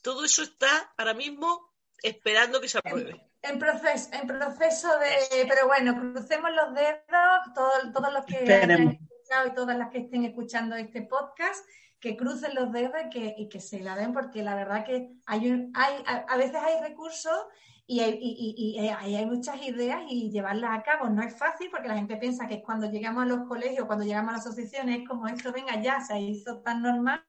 [0.00, 3.20] todo eso está ahora mismo esperando que se apruebe.
[3.42, 5.46] En, proceso, en proceso de...
[5.48, 9.98] Pero bueno, crucemos los dedos, todos, todos los que hayan escuchado y todas las que
[9.98, 11.64] estén escuchando este podcast
[12.04, 15.08] que crucen los dedos y que, y que se la den, porque la verdad que
[15.24, 17.46] hay, un, hay a, veces hay recursos
[17.86, 21.88] y hay, y, y, hay, muchas ideas y llevarlas a cabo no es fácil porque
[21.88, 25.08] la gente piensa que cuando llegamos a los colegios, cuando llegamos a las asociaciones, es
[25.08, 27.24] como esto, venga ya, se hizo tan normal.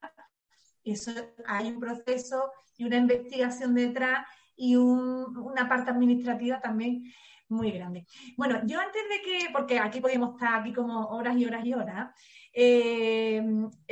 [0.84, 1.12] Eso
[1.48, 7.02] hay un proceso y una investigación detrás y un, una parte administrativa también
[7.48, 8.06] muy grande.
[8.36, 11.74] Bueno, yo antes de que, porque aquí podemos estar aquí como horas y horas y
[11.74, 12.14] horas,
[12.58, 13.44] eh,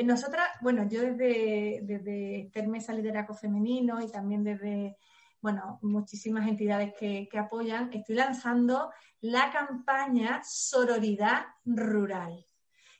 [0.05, 4.95] nosotras, bueno, yo desde, desde Termesa Liderazgo Femenino y también desde,
[5.41, 12.45] bueno, muchísimas entidades que, que apoyan, estoy lanzando la campaña Sororidad Rural,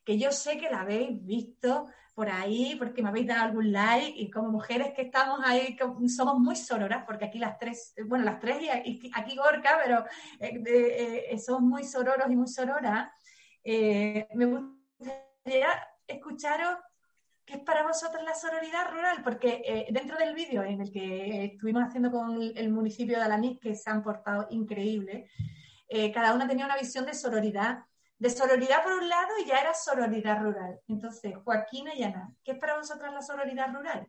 [0.03, 4.19] que yo sé que la habéis visto por ahí, porque me habéis dado algún like,
[4.19, 5.77] y como mujeres que estamos ahí,
[6.09, 10.05] somos muy sororas, porque aquí las tres, bueno, las tres y aquí Gorka, pero
[10.41, 13.09] eh, eh, somos muy sororos y muy sororas.
[13.63, 14.72] me gusta
[16.07, 16.77] escucharos
[17.45, 21.45] qué es para vosotros la sororidad rural, porque eh, dentro del vídeo en el que
[21.45, 25.29] estuvimos haciendo con el municipio de Alanís, que se han portado increíbles,
[25.89, 27.79] eh, cada una tenía una visión de sororidad,
[28.17, 30.79] de sororidad por un lado y ya era sororidad rural.
[30.87, 34.07] Entonces, Joaquina y Ana, ¿qué es para vosotras la sororidad rural?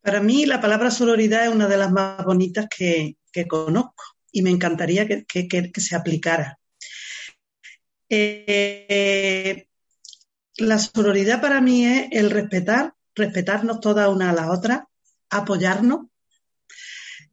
[0.00, 4.02] Para mí la palabra sororidad es una de las más bonitas que, conozco
[4.32, 6.58] y me encantaría que se aplicara
[8.08, 9.67] Eh,
[10.58, 14.88] la sororidad para mí es el respetar, respetarnos todas una a la otra,
[15.30, 16.06] apoyarnos.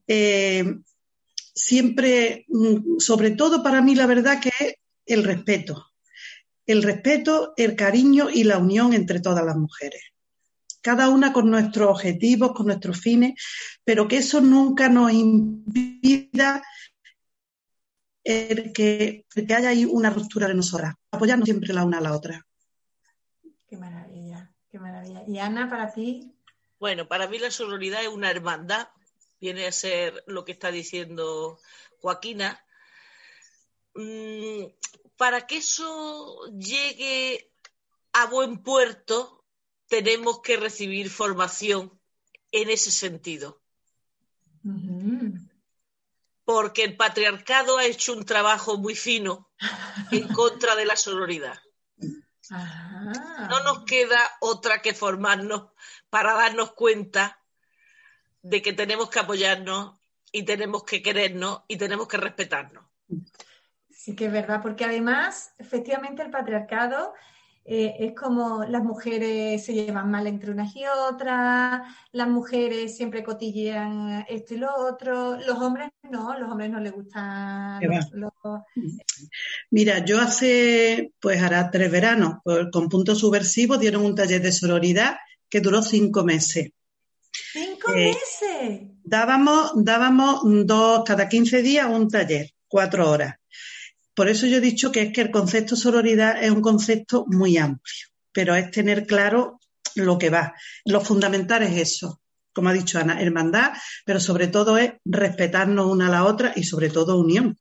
[0.08, 0.64] Eh,
[1.54, 5.88] siempre, mm, sobre todo para mí la verdad que es el respeto.
[6.68, 10.02] El respeto, el cariño y la unión entre todas las mujeres.
[10.82, 13.34] Cada una con nuestros objetivos, con nuestros fines,
[13.84, 16.64] pero que eso nunca nos impida
[18.24, 20.94] que, que haya ahí una ruptura de nosotras.
[21.12, 22.45] Apoyarnos siempre la una a la otra.
[23.76, 25.24] Qué maravilla, qué maravilla.
[25.28, 26.34] Y Ana, para ti.
[26.80, 28.88] Bueno, para mí la sororidad es una hermandad,
[29.42, 31.60] viene a ser lo que está diciendo
[32.00, 32.64] Joaquina.
[33.96, 34.68] Mm,
[35.18, 37.52] para que eso llegue
[38.14, 39.44] a buen puerto,
[39.88, 42.00] tenemos que recibir formación
[42.54, 43.62] en ese sentido.
[46.46, 49.50] Porque el patriarcado ha hecho un trabajo muy fino
[50.12, 51.60] en contra de la sororidad.
[52.52, 55.70] No nos queda otra que formarnos
[56.10, 57.40] para darnos cuenta
[58.42, 60.00] de que tenemos que apoyarnos
[60.32, 62.86] y tenemos que querernos y tenemos que respetarnos.
[63.90, 67.14] Sí que es verdad, porque además, efectivamente, el patriarcado
[67.68, 73.24] eh, es como las mujeres se llevan mal entre unas y otras, las mujeres siempre
[73.24, 77.82] cotillean esto y lo otro, los hombres no, los hombres no les gustan
[79.72, 84.52] Mira, yo hace, pues hará tres veranos, pues, con punto subversivo dieron un taller de
[84.52, 85.16] sororidad
[85.50, 86.70] que duró cinco meses.
[87.32, 88.82] ¡Cinco eh, meses!
[89.04, 93.38] Dábamos, dábamos dos, cada 15 días un taller, cuatro horas.
[94.16, 97.58] Por eso yo he dicho que es que el concepto sororidad es un concepto muy
[97.58, 99.60] amplio, pero es tener claro
[99.96, 100.54] lo que va.
[100.86, 102.22] Lo fundamental es eso,
[102.54, 103.74] como ha dicho Ana, hermandad,
[104.06, 107.58] pero sobre todo es respetarnos una a la otra y sobre todo unión.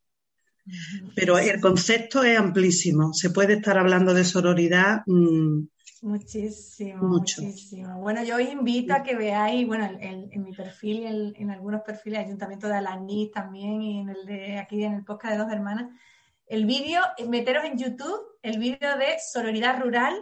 [1.15, 3.13] Pero el concepto es amplísimo.
[3.13, 5.03] Se puede estar hablando de sororidad.
[5.07, 5.65] Mm,
[6.03, 8.01] muchísimo, muchísimo.
[8.01, 12.69] Bueno, yo os invito a que veáis, bueno, en, mi perfil, en algunos perfiles, Ayuntamiento
[12.69, 15.91] de Alaní también, y en el de aquí en el podcast de dos hermanas,
[16.47, 20.15] el vídeo, meteros en YouTube, el vídeo de Sororidad Rural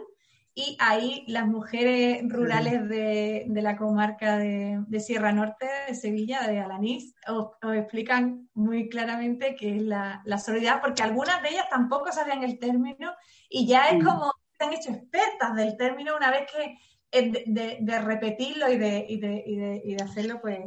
[0.55, 7.15] y ahí las mujeres rurales de, la comarca de, Sierra Norte, de Sevilla, de Alanís,
[7.27, 12.43] os, explican muy claramente qué es la, la, sororidad, porque algunas de ellas tampoco sabían
[12.43, 13.13] el término
[13.49, 16.77] y ya es como se han hecho expertas del término una vez que
[17.11, 20.59] eh, de, repetirlo y de, y, y de hacerlo, pues...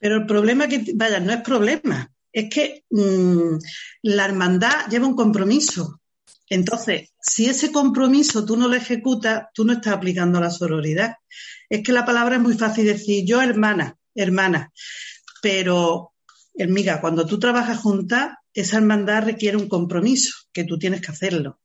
[0.00, 3.58] Pero el problema que, vaya, no es problema, es que mm,
[4.02, 6.00] la hermandad lleva un compromiso.
[6.48, 11.16] Entonces, si ese compromiso tú no lo ejecutas, tú no estás aplicando la sororidad.
[11.68, 14.72] Es que la palabra es muy fácil decir, yo hermana, hermana,
[15.42, 16.12] pero,
[16.54, 21.60] hermiga, cuando tú trabajas juntas, esa hermandad requiere un compromiso, que tú tienes que hacerlo.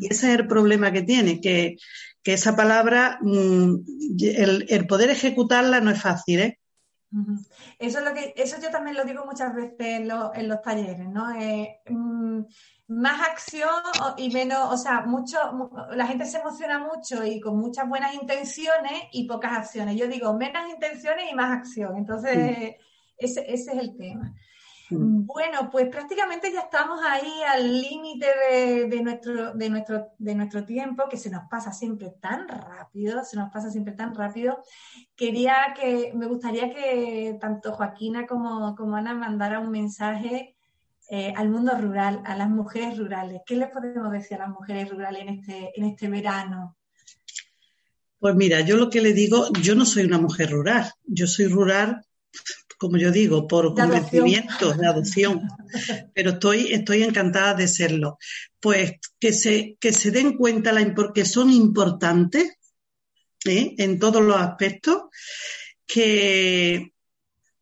[0.00, 1.76] Y ese es el problema que tiene, que,
[2.24, 3.74] esa palabra, mm,
[4.20, 6.58] el, el, poder ejecutarla no es fácil, ¿eh?
[7.78, 11.34] Eso es lo que, eso yo también lo digo muchas veces en, los talleres, ¿no?
[11.40, 12.40] Eh, mm,
[12.88, 13.82] más acción
[14.16, 15.38] y menos, o sea, mucho,
[15.92, 19.96] la gente se emociona mucho y con muchas buenas intenciones y pocas acciones.
[19.96, 21.96] Yo digo menos intenciones y más acción.
[21.96, 22.76] Entonces,
[23.16, 24.34] ese, ese es el tema.
[24.90, 25.26] Mm.
[25.26, 28.26] Bueno, pues prácticamente ya estamos ahí al límite
[28.88, 33.36] de, nuestro, de, nuestro, de nuestro tiempo, que se nos pasa siempre tan rápido, se
[33.36, 34.62] nos pasa siempre tan rápido.
[35.16, 40.56] Quería que, me gustaría que tanto Joaquina como, como Ana mandara un mensaje
[41.08, 43.42] eh, al mundo rural, a las mujeres rurales.
[43.44, 46.76] ¿Qué les podemos decir a las mujeres rurales en este, en este verano?
[48.18, 51.46] Pues mira, yo lo que le digo, yo no soy una mujer rural, yo soy
[51.46, 52.04] rural
[52.76, 55.48] como yo digo, por convencimiento de adopción,
[56.14, 58.18] pero estoy, estoy encantada de serlo.
[58.60, 62.52] Pues que se, que se den cuenta la, porque son importantes
[63.46, 63.74] ¿eh?
[63.78, 65.04] en todos los aspectos,
[65.86, 66.92] que,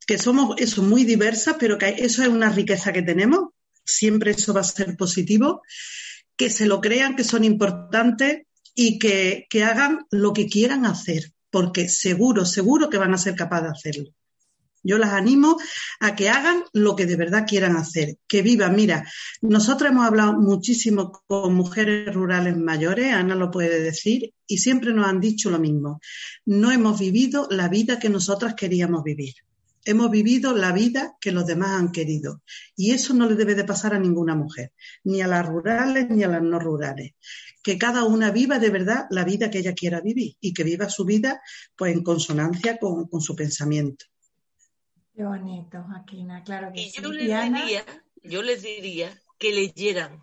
[0.07, 3.51] que somos eso, muy diversas, pero que eso es una riqueza que tenemos,
[3.85, 5.63] siempre eso va a ser positivo,
[6.37, 8.43] que se lo crean, que son importantes
[8.75, 13.37] y que, que hagan lo que quieran hacer, porque seguro, seguro que van a ser
[13.37, 14.11] capaces de hacerlo.
[14.85, 15.57] Yo las animo
[15.99, 18.77] a que hagan lo que de verdad quieran hacer, que vivan.
[18.77, 19.09] Mira,
[19.41, 25.07] nosotros hemos hablado muchísimo con mujeres rurales mayores, Ana lo puede decir, y siempre nos
[25.07, 26.01] han dicho lo mismo.
[26.45, 29.35] No hemos vivido la vida que nosotras queríamos vivir.
[29.87, 32.43] Hemos vivido la vida que los demás han querido.
[32.77, 34.73] Y eso no le debe de pasar a ninguna mujer,
[35.05, 37.13] ni a las rurales ni a las no rurales.
[37.63, 40.89] Que cada una viva de verdad la vida que ella quiera vivir y que viva
[40.89, 41.41] su vida
[41.77, 44.07] pues en consonancia con, con su pensamiento.
[45.15, 47.85] Qué bonito, Joaquina, claro que y Yo les, diría,
[48.23, 50.23] yo les diría que leyeran.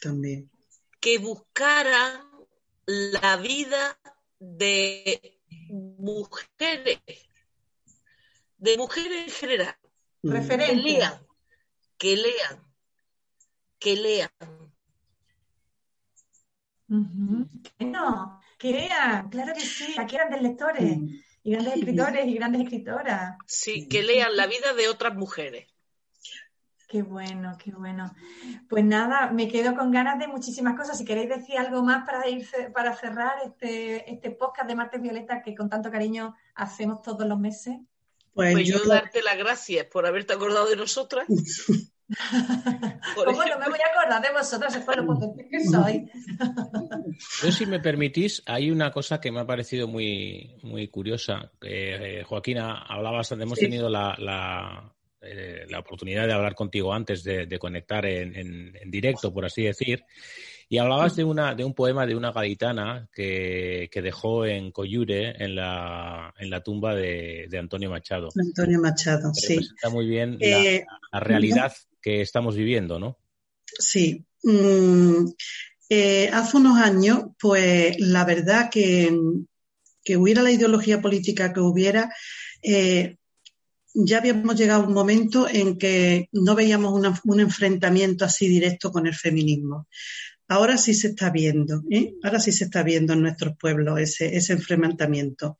[0.00, 0.50] también.
[1.00, 2.24] que buscara
[2.86, 3.98] la vida
[4.38, 7.00] de mujeres,
[8.58, 9.76] de mujeres en general,
[10.22, 10.28] Mm.
[10.30, 10.74] que Referente.
[10.82, 11.26] lean,
[11.98, 12.62] que lean,
[13.80, 14.30] que lean.
[16.88, 17.48] Ujú.
[17.80, 21.08] Bueno, que lean, claro que sí, aquí grandes lectores, Mm.
[21.42, 23.36] Y grandes escritores y grandes escritoras.
[23.46, 25.66] Sí, que lean la vida de otras mujeres.
[26.88, 28.14] Qué bueno, qué bueno.
[28.68, 30.98] Pues nada, me quedo con ganas de muchísimas cosas.
[30.98, 35.40] Si queréis decir algo más para irse, para cerrar este, este podcast de Martes Violeta
[35.42, 37.78] que con tanto cariño hacemos todos los meses.
[38.34, 41.26] Pues, Pues yo, yo darte las gracias por haberte acordado de nosotras.
[43.14, 44.74] ¿Cómo no ejemplo, me voy a acordar de vosotros?
[44.74, 46.10] Es por lo potente que soy.
[47.42, 51.50] Yo, si me permitís, hay una cosa que me ha parecido muy, muy curiosa.
[51.60, 53.66] Eh, eh, Joaquina, hablabas, hemos Sí.
[53.66, 58.76] tenido la, la, eh, la oportunidad de hablar contigo antes de, de conectar en, en-
[58.80, 60.04] en directo, por así decir,
[60.68, 65.34] y hablabas de, una, de un poema de una gaditana que, que dejó en Coyure,
[65.44, 68.30] en la, en la tumba de, de Antonio Machado.
[68.36, 69.54] Antonio Machado, sí.
[69.54, 71.72] representa muy bien la, Eh, la realidad
[72.02, 73.18] que estamos viviendo, ¿no?
[73.64, 74.24] Sí.
[74.42, 75.26] Mm,
[75.88, 79.16] eh, hace unos años, pues la verdad que,
[80.02, 82.12] que hubiera la ideología política que hubiera,
[82.62, 83.16] eh,
[83.94, 89.06] ya habíamos llegado a un momento en que no veíamos un enfrentamiento así directo con
[89.06, 89.86] el feminismo.
[90.48, 92.14] Ahora sí se está viendo, ¿eh?
[92.22, 95.56] Ahora sí se está viendo en nuestros pueblos ese, ese enfrentamiento.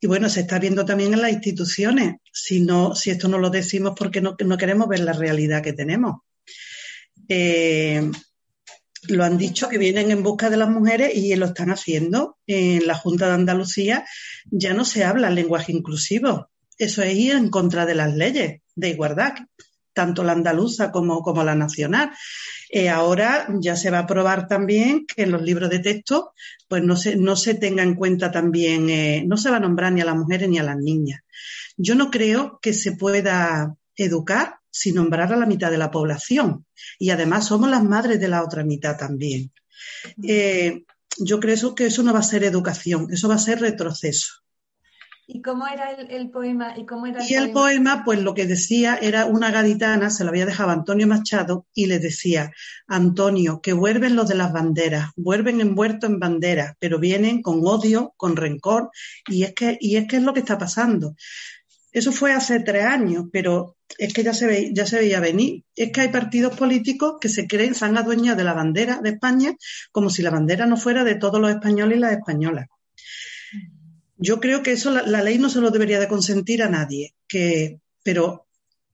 [0.00, 2.16] Y bueno, se está viendo también en las instituciones.
[2.32, 5.72] Si no, si esto no lo decimos porque no, no queremos ver la realidad que
[5.72, 6.22] tenemos.
[7.28, 8.10] Eh,
[9.08, 12.38] lo han dicho que vienen en busca de las mujeres y lo están haciendo.
[12.46, 14.04] En la Junta de Andalucía
[14.50, 16.50] ya no se habla lenguaje inclusivo.
[16.78, 19.34] Eso es ir en contra de las leyes de igualdad,
[19.92, 22.10] tanto la andaluza como, como la nacional.
[22.76, 26.32] Eh, ahora ya se va a aprobar también que en los libros de texto
[26.66, 29.92] pues no se, no se tenga en cuenta también, eh, no se va a nombrar
[29.92, 31.20] ni a las mujeres ni a las niñas.
[31.76, 36.66] Yo no creo que se pueda educar sin nombrar a la mitad de la población.
[36.98, 39.52] Y además somos las madres de la otra mitad también.
[40.24, 40.82] Eh,
[41.20, 44.43] yo creo que eso no va a ser educación, eso va a ser retroceso.
[45.26, 46.74] ¿Y cómo era el, el poema?
[46.76, 50.30] ¿Y cómo era Y el poema, pues lo que decía era una gaditana, se lo
[50.30, 52.52] había dejado a Antonio Machado, y le decía,
[52.86, 58.12] Antonio, que vuelven los de las banderas, vuelven envueltos en banderas, pero vienen con odio,
[58.16, 58.90] con rencor,
[59.26, 61.14] y es que, y es que es lo que está pasando.
[61.90, 65.62] Eso fue hace tres años, pero es que ya se, ve, ya se veía venir.
[65.76, 69.10] Es que hay partidos políticos que se creen, se han adueñado de la bandera de
[69.10, 69.54] España
[69.92, 72.66] como si la bandera no fuera de todos los españoles y las españolas.
[74.16, 77.80] Yo creo que eso la, ley no se lo debería de consentir a nadie, que,
[78.02, 78.46] pero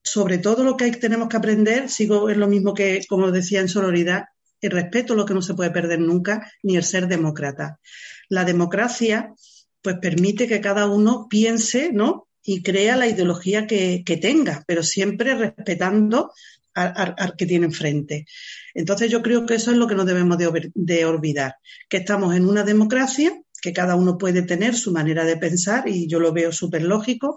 [0.02, 3.68] sobre todo lo que tenemos que aprender, sigo en lo mismo que, como decía en
[3.68, 4.24] Sororidad,
[4.60, 7.80] el respeto es lo que no se puede perder nunca, ni el ser demócrata.
[8.28, 9.34] La democracia,
[9.82, 12.28] pues permite que cada uno piense, ¿no?
[12.42, 16.32] Y crea la ideología que, tenga, pero siempre respetando
[16.74, 18.26] al, que tiene enfrente.
[18.74, 21.56] Entonces yo creo que eso es lo que no debemos de olvidar,
[21.88, 26.06] que estamos en una democracia, que cada uno puede tener su manera de pensar y
[26.06, 27.36] yo lo veo súper lógico,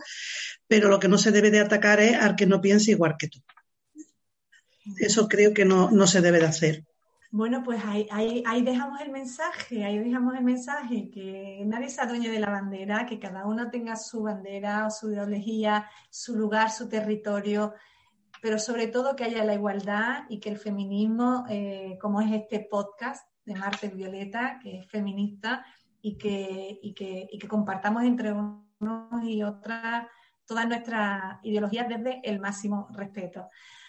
[0.68, 3.28] pero lo que no se debe de atacar es al que no piense igual que
[3.28, 3.40] tú.
[5.00, 6.84] Eso creo que no, no se debe de hacer.
[7.36, 12.30] Bueno, pues ahí, ahí, dejamos el mensaje, ahí dejamos el mensaje, que nadie se adueñe
[12.30, 17.74] de la bandera, que cada uno tenga su bandera, su ideología, su lugar, su territorio,
[18.40, 22.68] pero sobre todo que haya la igualdad y que el feminismo, eh, como es este
[22.70, 25.66] podcast de Martes Violeta, que es feminista,
[26.04, 30.06] y que, y que, y que compartamos entre unos y otras
[30.46, 33.48] todas nuestras ideologías desde el máximo respeto.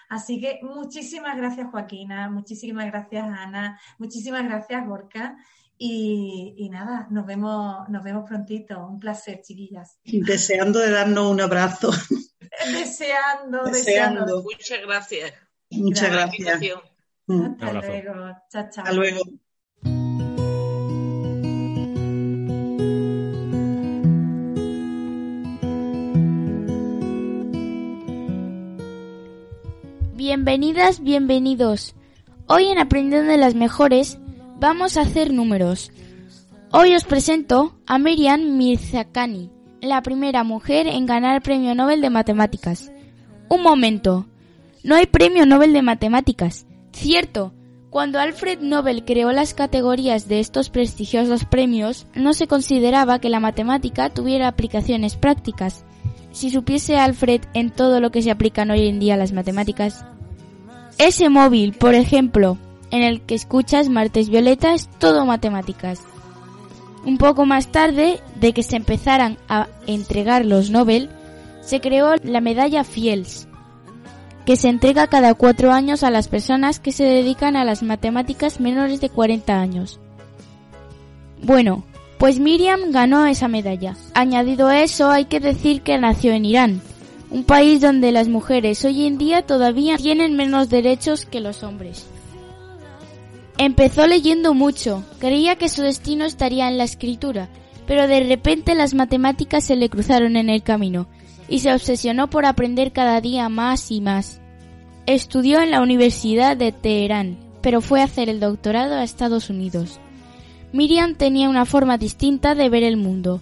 [0.09, 5.37] Así que muchísimas gracias Joaquina, muchísimas gracias Ana, muchísimas gracias Gorka
[5.77, 8.87] y, y nada, nos vemos, nos vemos prontito.
[8.87, 9.99] Un placer, chiquillas.
[10.05, 11.91] Deseando de darnos un abrazo.
[12.73, 14.25] Deseando, Deseando.
[14.25, 14.43] deseando.
[14.45, 15.35] Muchas gracias.
[15.71, 16.61] Muchas gracias.
[17.27, 17.45] Mm.
[17.45, 18.15] Hasta luego.
[18.49, 18.85] Chao, chao.
[18.85, 19.23] Hasta luego.
[30.17, 31.97] Bienvenidas, bienvenidos.
[32.47, 34.21] Hoy en Aprendiendo de las Mejores
[34.61, 35.91] vamos a hacer números.
[36.71, 39.51] Hoy os presento a Miriam Mirzakhani,
[39.81, 42.93] la primera mujer en ganar el Premio Nobel de Matemáticas.
[43.49, 44.27] Un momento,
[44.85, 46.65] no hay Premio Nobel de Matemáticas.
[46.93, 47.53] Cierto,
[47.91, 53.41] cuando Alfred Nobel creó las categorías de estos prestigiosos premios, no se consideraba que la
[53.41, 55.85] matemática tuviera aplicaciones prácticas.
[56.35, 60.05] Si supiese Alfred en todo lo que se aplican hoy en día a las matemáticas,
[60.99, 62.59] ese móvil, por ejemplo,
[62.91, 66.01] en el que escuchas Martes Violeta es todo matemáticas.
[67.07, 71.09] Un poco más tarde de que se empezaran a entregar los Nobel,
[71.61, 73.47] se creó la medalla Fields,
[74.45, 78.59] que se entrega cada cuatro años a las personas que se dedican a las matemáticas
[78.59, 80.01] menores de 40 años.
[81.41, 81.85] Bueno,
[82.19, 83.97] pues Miriam ganó esa medalla.
[84.15, 86.81] Añadido a eso, hay que decir que nació en Irán,
[87.31, 92.07] un país donde las mujeres hoy en día todavía tienen menos derechos que los hombres.
[93.59, 97.49] Empezó leyendo mucho, creía que su destino estaría en la escritura,
[97.87, 101.07] pero de repente las matemáticas se le cruzaron en el camino
[101.49, 104.41] y se obsesionó por aprender cada día más y más.
[105.07, 110.01] Estudió en la Universidad de Teherán, pero fue a hacer el doctorado a Estados Unidos.
[110.75, 113.41] Miriam tenía una forma distinta de ver el mundo.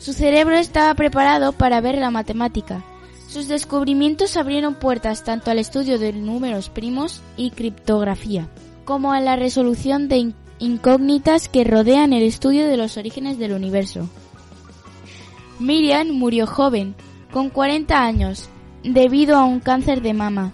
[0.00, 2.82] Su cerebro estaba preparado para ver la matemática.
[3.28, 8.48] Sus descubrimientos abrieron puertas tanto al estudio de números primos y criptografía,
[8.84, 14.08] como a la resolución de incógnitas que rodean el estudio de los orígenes del universo.
[15.60, 16.96] Miriam murió joven,
[17.30, 18.48] con 40 años,
[18.82, 20.52] debido a un cáncer de mama.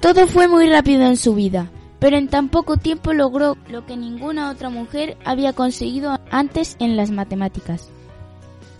[0.00, 1.70] Todo fue muy rápido en su vida,
[2.00, 6.96] pero en tan poco tiempo logró lo que ninguna otra mujer había conseguido antes en
[6.96, 7.90] las matemáticas.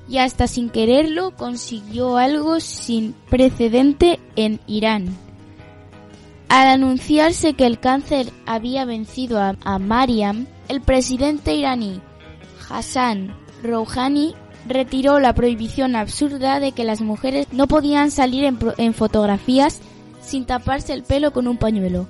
[0.09, 5.17] Y hasta sin quererlo consiguió algo sin precedente en Irán.
[6.49, 12.01] Al anunciarse que el cáncer había vencido a, Mariam, el presidente iraní
[12.69, 14.35] Hassan Rouhani
[14.67, 19.81] retiró la prohibición absurda de que las mujeres no podían salir en, fotografías
[20.21, 22.09] sin taparse el pelo con un pañuelo.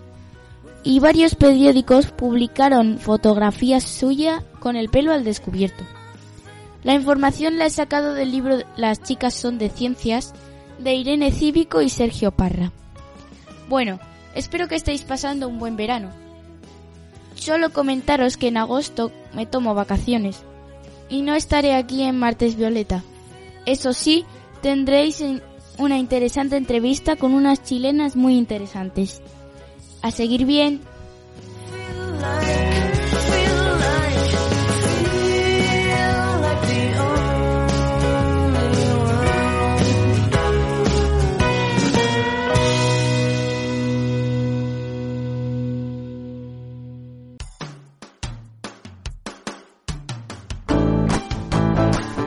[0.83, 5.85] Y varios periódicos publicaron fotografías suyas con el pelo al descubierto.
[6.83, 10.33] La información la he sacado del libro Las chicas son de ciencias
[10.79, 12.73] de Irene Cívico y Sergio Parra.
[13.69, 14.01] Bueno,
[14.35, 16.11] espero que estéis pasando un buen verano.
[17.35, 20.43] Solo comentaros que en agosto me tomo vacaciones
[21.11, 23.03] y no estaré aquí en Martes Violeta.
[23.67, 24.25] Eso sí,
[24.63, 25.23] tendréis
[25.79, 29.23] una interesante entrevista con unas chilenas muy interesantes.
[30.03, 30.81] A seguir bien.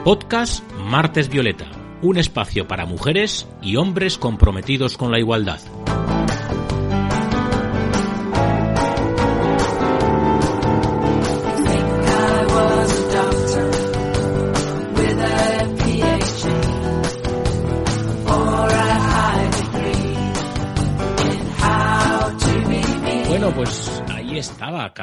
[0.03, 1.65] Podcast Martes Violeta,
[2.01, 5.61] un espacio para mujeres y hombres comprometidos con la igualdad.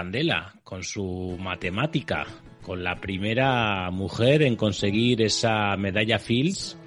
[0.01, 2.27] Candela con su matemática
[2.63, 6.79] con la primera mujer en conseguir esa medalla Fields,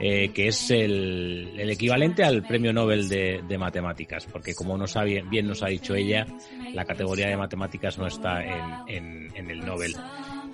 [0.00, 5.46] eh, que es el, equivalente al premio Nobel de, matemáticas, porque como nos ha, bien,
[5.46, 6.26] nos ha dicho ella,
[6.74, 9.94] la categoría de matemáticas no está en, en, el Nobel.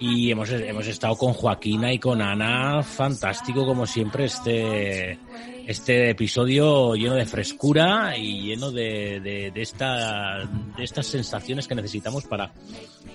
[0.05, 5.17] Y hemos, hemos estado con Joaquina y con Ana, fantástico como siempre este,
[5.65, 10.39] este episodio lleno de frescura y lleno de, de, esta,
[10.77, 12.51] de estas sensaciones que necesitamos para,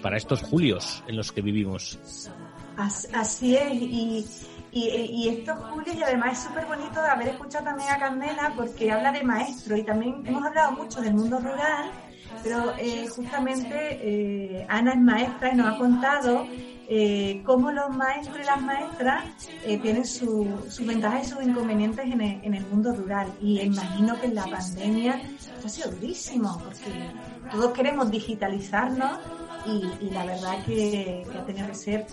[0.02, 2.00] para estos julios en los que vivimos.
[2.78, 4.26] Así es, y,
[4.72, 9.12] y, estos julios, y además es súper bonito haber escuchado también a Candela porque habla
[9.12, 11.92] de maestro y también hemos hablado mucho del mundo rural,
[12.44, 16.46] pero eh, justamente eh, Ana es maestra y nos ha contado
[16.90, 19.26] eh, cómo los maestros y las maestras
[19.66, 20.48] eh, tienen sus
[20.86, 23.28] ventajas y sus inconvenientes en el, en el, mundo rural.
[23.42, 25.22] Y imagino que en la pandemia
[25.66, 27.12] ha sido durísimo, porque
[27.52, 29.20] todos queremos digitalizarnos
[29.66, 32.06] y, la verdad que, ha tenido que ser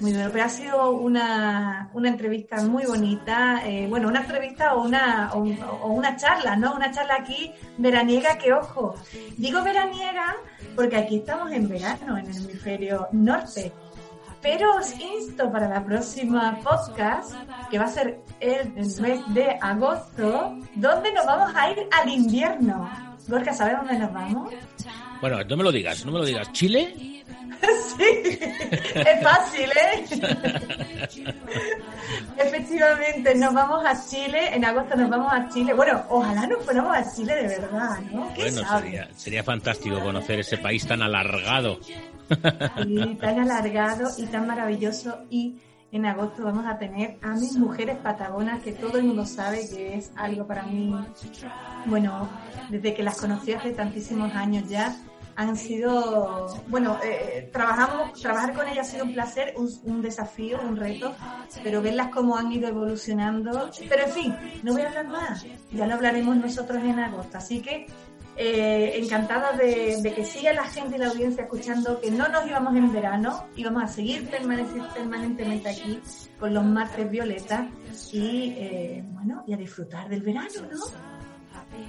[0.00, 0.30] muy duro.
[0.32, 5.88] Pero ha sido una, una entrevista muy bonita, eh, bueno, una entrevista o una, o,
[5.88, 6.74] una charla, ¿no?
[6.74, 8.94] Una charla aquí veraniega que, ojo,
[9.36, 10.36] digo veraniega
[10.74, 13.72] porque aquí estamos en verano, en el hemisferio norte.
[14.44, 17.32] Pero os insto para la próxima podcast,
[17.70, 22.90] que va a ser el, mes de agosto, donde nos vamos a ir al invierno.
[23.26, 24.52] Gorka, ¿sabes dónde nos vamos?
[25.24, 26.52] Bueno, no me lo digas, no me lo digas.
[26.52, 26.92] ¿Chile?
[27.96, 28.38] sí,
[28.94, 30.04] es fácil, ¿eh?
[32.36, 35.72] Efectivamente, nos vamos a Chile, en agosto nos vamos a Chile.
[35.72, 38.28] Bueno, ojalá nos fuéramos a Chile de verdad, ¿no?
[38.36, 41.78] bueno, sería, sería, fantástico conocer ese país tan alargado.
[41.82, 45.20] Sí, tan alargado y tan maravilloso.
[45.30, 45.56] Y
[45.90, 49.94] en agosto vamos a tener a mis mujeres patagonas, que todo el mundo sabe que
[49.94, 50.94] es algo para mí,
[51.86, 52.28] bueno,
[52.68, 54.94] desde que las conocí hace tantísimos años ya,
[55.36, 60.76] han sido, bueno, eh, trabajamos, trabajar con ellas ha sido un placer, un, desafío, un
[60.76, 61.14] reto,
[61.62, 63.70] pero verlas cómo han ido evolucionando.
[63.88, 67.38] Pero en fin, no voy a hablar más, ya lo hablaremos nosotros en agosto.
[67.38, 67.86] Así que
[68.36, 72.74] eh, encantada de, que siga la gente y la audiencia escuchando que no nos íbamos
[72.74, 76.00] en verano, íbamos a seguir permanentemente aquí
[76.40, 77.68] con los martes violeta
[78.12, 81.13] y eh, bueno, y a disfrutar del verano, ¿no?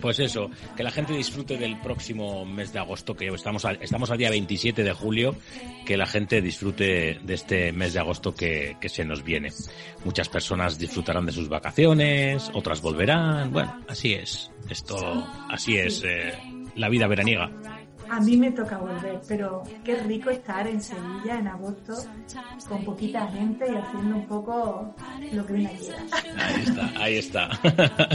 [0.02, 4.18] Pues eso, que la gente disfrute del próximo mes de agosto, que estamos, estamos al
[4.18, 5.36] día 27 de julio,
[5.86, 9.52] que la gente disfrute de este mes de agosto que, que se nos viene.
[10.04, 16.34] Muchas personas disfrutarán de sus vacaciones, otras volverán, bueno, así es, esto, así es eh,
[16.76, 17.52] la vida veraniega.
[18.16, 21.93] A mí me toca volver, pero qué rico estar en Sevilla en agosto
[22.66, 24.95] con poquita gente y haciendo un poco
[25.34, 25.97] lo que una quiera.
[26.38, 27.49] Ahí está, ahí está.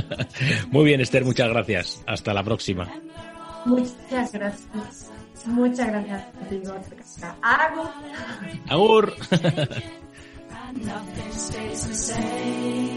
[0.70, 2.02] Muy bien, Esther, muchas gracias.
[2.06, 2.90] Hasta la próxima.
[3.66, 5.10] Muchas gracias.
[5.44, 6.74] Muchas gracias, digo.
[7.42, 7.90] Agur.
[8.70, 9.14] Agur.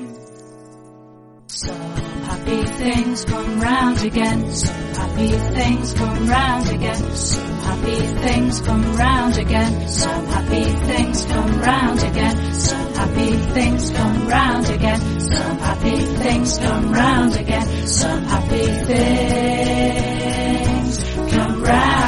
[1.52, 4.52] So happy things come round again.
[4.52, 7.14] So happy things come round again.
[7.16, 9.88] So happy things come round again.
[9.88, 12.54] So happy things come round again.
[12.54, 15.20] So happy things come round again.
[15.20, 17.86] So happy things come round again.
[17.86, 20.98] So happy things
[21.34, 21.99] come round.